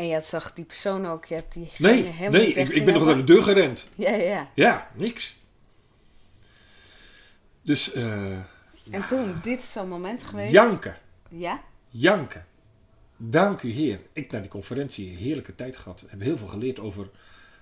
[0.03, 1.25] En je zag die persoon ook.
[1.25, 3.87] Je hebt die Nee, helemaal nee ik, ik ben nog naar de deur gerend.
[3.95, 4.49] Ja, ja.
[4.55, 5.37] Ja, niks.
[7.61, 8.37] Dus, eh
[8.91, 10.51] En toen, dit is zo'n moment geweest.
[10.51, 10.97] janken.
[11.29, 11.63] Ja?
[11.89, 12.45] Janken.
[13.17, 13.99] Dank u Heer.
[14.13, 16.05] Ik naar die conferentie een heerlijke tijd gehad.
[16.09, 17.09] Heb heel veel geleerd over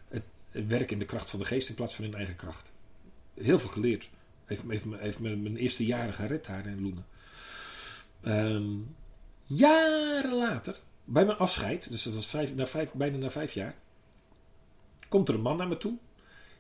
[0.08, 2.72] het, het werk in de kracht van de geest in plaats van in eigen kracht.
[3.34, 4.10] Heel veel geleerd.
[4.46, 4.64] Heeft,
[4.98, 7.06] heeft, mijn eerste jaren gered daar in Loenen.
[8.22, 8.72] Ehm,
[9.46, 10.80] jaren later,
[11.12, 13.76] bij mijn afscheid, dus dat was vijf, na vijf, bijna na vijf jaar,
[15.10, 15.94] komt er een man naar me toe.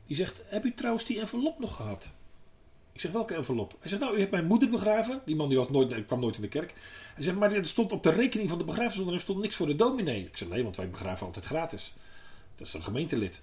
[0.07, 2.11] Die zegt, heb u trouwens die envelop nog gehad?
[2.93, 3.75] Ik zeg, welke envelop?
[3.79, 5.21] Hij zegt, nou, u hebt mijn moeder begraven.
[5.25, 6.73] Die man die was nooit, kwam nooit in de kerk.
[7.13, 9.75] Hij zegt, maar er stond op de rekening van de begrafenisondernemer stond niks voor de
[9.75, 10.25] dominee.
[10.25, 11.93] Ik zeg, nee, want wij begraven altijd gratis.
[12.55, 13.41] Dat is een gemeentelid.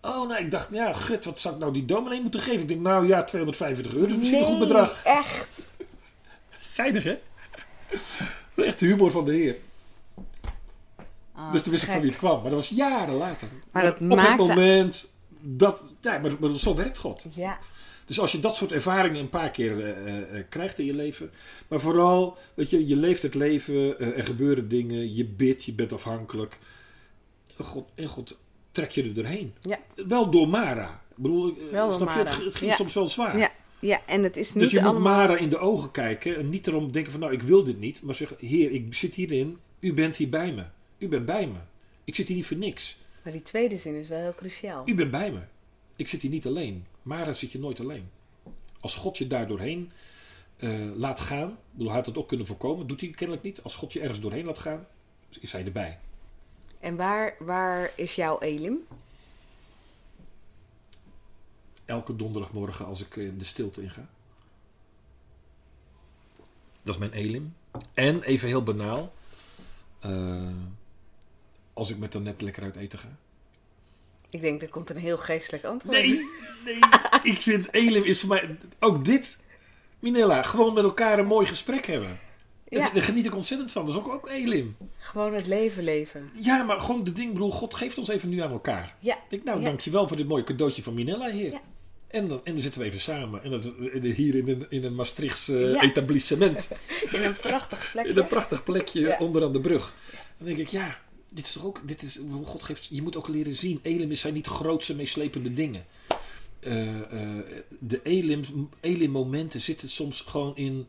[0.00, 2.60] Oh, nou, ik dacht, ja, gut, wat zou ik nou die dominee moeten geven?
[2.60, 5.04] Ik denk, nou ja, 245 euro is misschien een goed bedrag.
[5.04, 5.48] echt.
[6.50, 7.18] Geinig, hè?
[8.64, 9.56] Echt de humor van de heer.
[11.36, 12.34] Ah, dus toen wist ik van wie het kwam.
[12.42, 13.48] Maar dat was jaren later.
[13.72, 15.86] Maar dat Op maakte- het moment dat...
[16.00, 17.26] Ja, maar, maar zo werkt God.
[17.34, 17.58] Ja,
[18.04, 20.94] Dus als je dat soort ervaringen een paar keer eh, eh, eh, krijgt in je
[20.94, 21.30] leven.
[21.68, 23.98] Maar vooral, weet je, je leeft het leven.
[23.98, 25.14] eh, er gebeuren dingen.
[25.14, 26.58] Je bidt, je bent afhankelijk.
[27.62, 28.36] God, en God
[28.72, 29.54] trek je er doorheen.
[29.60, 29.78] Ja.
[30.06, 31.02] Wel door Mara.
[31.16, 32.18] Ik bedoel, Wel snap je?
[32.18, 32.76] Het, het ging Ja.
[32.76, 33.38] soms wel zwaar.
[33.38, 35.16] ja, ja, en het is niet Dus je moet allemaal...
[35.16, 36.36] Mara in de ogen kijken.
[36.36, 38.02] En niet erom denken van, nou, ik wil dit niet.
[38.02, 39.58] Maar zeggen, heer, ik zit hierin.
[39.80, 40.62] U bent hier bij me.
[40.98, 41.58] U bent bij me.
[42.04, 42.96] Ik zit hier niet voor niks.
[43.22, 44.88] Maar die tweede zin is wel heel cruciaal.
[44.88, 45.40] U bent bij me.
[45.96, 46.86] Ik zit hier niet alleen.
[47.02, 48.08] Mara zit je nooit alleen.
[48.80, 49.92] Als God je daar doorheen
[50.56, 51.48] eh, laat gaan.
[51.48, 52.86] Ik bedoel, hij had het ook kunnen voorkomen.
[52.86, 53.62] Doet hij kennelijk niet.
[53.62, 54.86] Als God je ergens doorheen laat gaan,
[55.40, 55.98] is hij erbij.
[56.80, 58.78] En waar, waar is jouw Elim?
[61.84, 64.08] Elke donderdagmorgen als ik in de stilte inga.
[66.82, 67.54] Dat is mijn elim.
[67.94, 69.12] En even heel banaal.
[70.00, 70.48] eh,
[71.76, 73.16] als ik met dan net lekker uit eten ga.
[74.30, 75.96] Ik denk, er komt een heel geestelijk antwoord.
[75.96, 76.28] Nee,
[76.64, 76.78] nee.
[77.32, 78.56] ik vind elim is voor mij...
[78.78, 79.40] Ook dit.
[79.98, 82.18] Minella, gewoon met elkaar een mooi gesprek hebben.
[82.68, 83.86] Ja, Daar geniet ik ontzettend van.
[83.86, 84.76] Dat is ook, ook elim.
[84.98, 86.30] gewoon het leven leven.
[86.38, 88.94] Ja, maar gewoon de ding, ik bedoel, God geeft ons even nu aan elkaar.
[88.98, 89.64] Ja, Ik denk, nou, Ja.
[89.64, 91.52] dankjewel voor dit mooie cadeautje van Minella, heer.
[91.52, 91.60] Ja.
[92.08, 93.42] En, dan, en dan zitten we even samen.
[93.42, 93.72] En dat,
[94.02, 95.80] eh, hier in een, in een Maastrichts eh, Ja.
[95.82, 96.70] etablissement.
[97.12, 98.10] in een prachtig plekje.
[98.10, 99.16] In een prachtig plekje Ja.
[99.20, 99.94] onder aan de brug.
[100.38, 100.98] Dan denk ik, ja,
[101.36, 103.78] dit is toch ook, dit is, God geeft, je moet ook leren zien.
[103.82, 105.84] Elim zijn niet de grootste, meeslepende dingen.
[106.60, 107.44] Eh, eh,
[107.78, 110.86] de elim, elim momenten zitten soms gewoon in,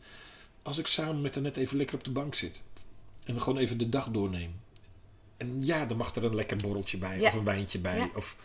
[0.63, 2.61] als ik samen met haar net even lekker op de bank zit.
[3.23, 4.51] En gewoon even de dag doorneem.
[5.37, 7.27] En ja, dan mag er een lekker borreltje bij, Ja.
[7.27, 7.97] of een wijntje bij.
[7.97, 8.09] Ja.
[8.15, 8.35] Of,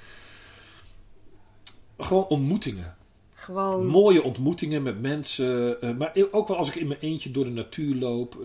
[1.99, 2.97] gewoon ontmoetingen.
[3.35, 5.81] Gewoon, Mooie ontmoetingen met mensen.
[5.81, 8.37] eh, maar ook wel als ik in mijn eentje door de natuur loop.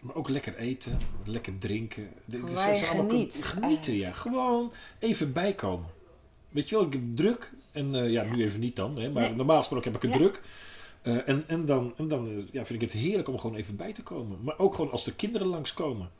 [0.00, 2.08] Maar ook lekker eten, lekker drinken.
[2.24, 2.54] Dit is-
[2.88, 3.38] allemaal geniet.
[3.44, 4.12] Genieten, ja.
[4.12, 5.86] Gewoon even bijkomen.
[6.48, 7.52] Weet je wel, ik heb druk.
[7.72, 8.96] En eh, ja, nu even niet dan.
[8.98, 9.34] Hè, maar Nee.
[9.34, 10.26] normaal gesproken heb ik het Ja.
[10.26, 10.42] druk.
[11.02, 13.76] Eh, en, en dan, en dan eh, ja, vind ik het heerlijk om gewoon even
[13.76, 14.38] bij te komen.
[14.42, 16.10] Maar ook gewoon als de kinderen langskomen.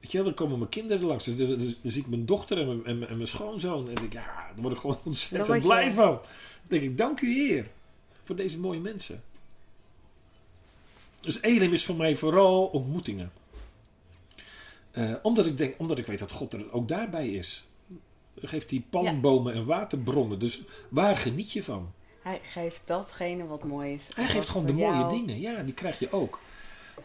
[0.00, 1.24] Weet je wel, dan komen mijn kinderen langs.
[1.24, 3.78] Dus, dus- dus- dan zie ik mijn dochter en mijn, en en mijn schoonzoon.
[3.78, 6.10] En dan denk ik, ja, daar word ik gewoon ontzettend je- blij van.
[6.12, 6.20] Dan
[6.68, 7.66] denk ik, dank u Heer.
[8.24, 9.22] Voor deze mooie mensen.
[11.22, 13.32] Dus Elim is voor mij vooral ontmoetingen.
[14.90, 17.64] Eh, omdat ik denk, omdat ik weet dat God er ook daarbij is.
[18.40, 20.38] Geeft hij palmbomen en waterbronnen.
[20.38, 21.92] Dus waar geniet je van?
[22.22, 24.08] Hij geeft datgene wat mooi is.
[24.14, 25.40] Hij geeft gewoon de mooie jou- dingen.
[25.40, 26.40] Ja, die krijg je ook.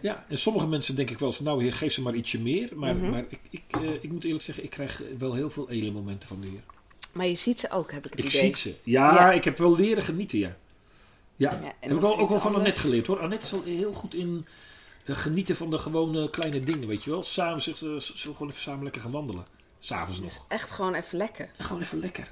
[0.01, 2.69] Ja, en sommige mensen denk ik wel eens, nou heer, geef ze maar ietsje meer.
[2.75, 3.09] Maar, Mhm.
[3.09, 6.41] maar ik, ik, eh, ik moet eerlijk zeggen, ik krijg wel heel veel elementen van
[6.41, 6.61] de heer.
[7.13, 8.39] Maar je ziet ze ook, heb ik het Ik idee.
[8.41, 8.75] zie ze.
[8.83, 9.31] Ja, Ja.
[9.31, 10.57] ik heb wel leren genieten, ja.
[11.37, 12.55] Ja, en heb ik ook wel van.
[12.55, 13.19] Annette geleerd hoor.
[13.19, 14.45] Annette is al heel goed in
[15.05, 17.23] eh, genieten van de gewone kleine dingen, weet je wel.
[17.23, 19.45] Samen ze, ze zullen gewoon even samen lekker gaan wandelen.
[19.79, 20.45] S'avonds Dus nog.
[20.47, 21.49] echt gewoon even lekker.
[21.57, 22.31] En gewoon even lekker.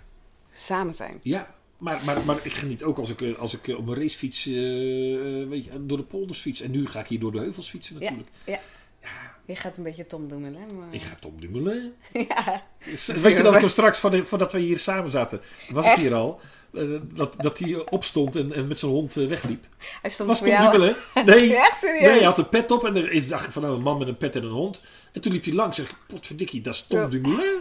[0.52, 1.20] Samen zijn.
[1.24, 3.98] Ja, maar, maar, maar ik geniet ook als ik, eh, als ik eh, op mijn
[3.98, 6.62] racefiets eh, eh, weet je, door de polders fiets.
[6.62, 8.30] En nu ga ik hier door de heuvels fietsen natuurlijk.
[8.46, 8.60] ja.
[9.02, 10.52] Ja, Je gaat een beetje Tom doen, hè?
[10.76, 10.88] Maar...
[10.92, 11.94] ik ga Tom Dumoulin.
[12.28, 12.64] Ja.
[13.06, 16.00] Weet je dat ik hem straks, voordat we hier samen zaten, was ik Echt?
[16.02, 16.40] hier al.
[16.74, 19.66] eh, dat, dat hij opstond en, en met zijn hond eh, wegliep.
[20.02, 20.72] Hij stond Was Tom jou...
[20.72, 20.96] Dumoulin?
[21.26, 23.82] Nee, Echt nee, hij had een pet op en er dacht ik van nou, een
[23.82, 24.84] man met een pet en een hond.
[25.12, 27.08] En toen liep hij langs en zeg ik, potverdikkie, dat is Tom Ja.
[27.08, 27.58] Dumoulin.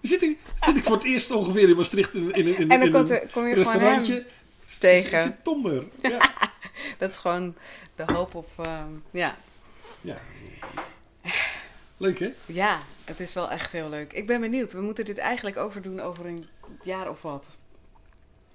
[0.00, 2.68] Zit ik, zit ik voor het eerst ongeveer in Maastricht in, in, in, in, En
[2.68, 4.24] dan in komt een er- kom je restaurantje.
[4.80, 5.22] tegen.
[5.22, 5.84] Zit Tom er.
[6.02, 6.18] Ja.
[6.98, 7.54] Dat is gewoon
[7.96, 8.48] de hoop op...
[8.62, 9.36] ehm, ja.
[10.00, 10.16] ja.
[12.02, 12.32] Leuk hè?
[12.46, 14.12] ja, het is wel echt heel leuk.
[14.12, 14.72] Ik ben benieuwd.
[14.72, 16.46] We moeten dit eigenlijk overdoen over een
[16.84, 17.58] jaar of wat.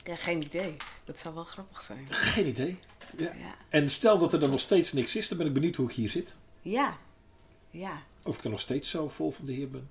[0.03, 0.77] Ja, geen idee.
[1.03, 2.07] Dat zou wel grappig zijn.
[2.09, 2.79] Geen idee.
[3.17, 3.23] Ja.
[3.25, 3.55] Ja.
[3.69, 5.95] En stel dat er dan nog steeds niks is, dan ben ik benieuwd hoe ik
[5.95, 6.35] hier zit.
[6.61, 6.97] Ja.
[7.69, 8.01] Ja.
[8.23, 9.89] Of ik er nog steeds zo vol van de Heer ben.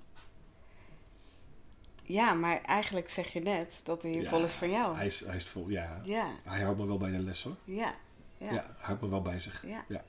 [2.03, 4.95] Ja, maar eigenlijk zeg je net dat hij Ja, vol is van jou.
[4.95, 6.01] Hij is, hij is vol, ja.
[6.03, 6.27] Ja.
[6.43, 7.55] Hij houdt me wel bij de les hoor.
[7.63, 7.95] Ja.
[8.37, 8.53] Ja, Ja.
[8.53, 9.63] hij houdt me wel bij zich.
[9.65, 10.03] Ja.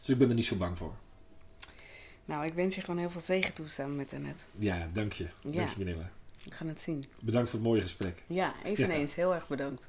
[0.00, 0.94] Dus ik ben er niet zo bang voor.
[2.28, 4.44] Nou, ik wens je gewoon heel veel zegen toe samen met Annette.
[4.58, 5.26] Ja, dank je.
[5.40, 5.52] Ja.
[5.52, 6.10] Dank je, Manila.
[6.44, 7.04] We gaan het zien.
[7.20, 8.22] Bedankt voor het mooie gesprek.
[8.26, 9.14] Ja, eveneens.
[9.14, 9.88] Heel erg bedankt.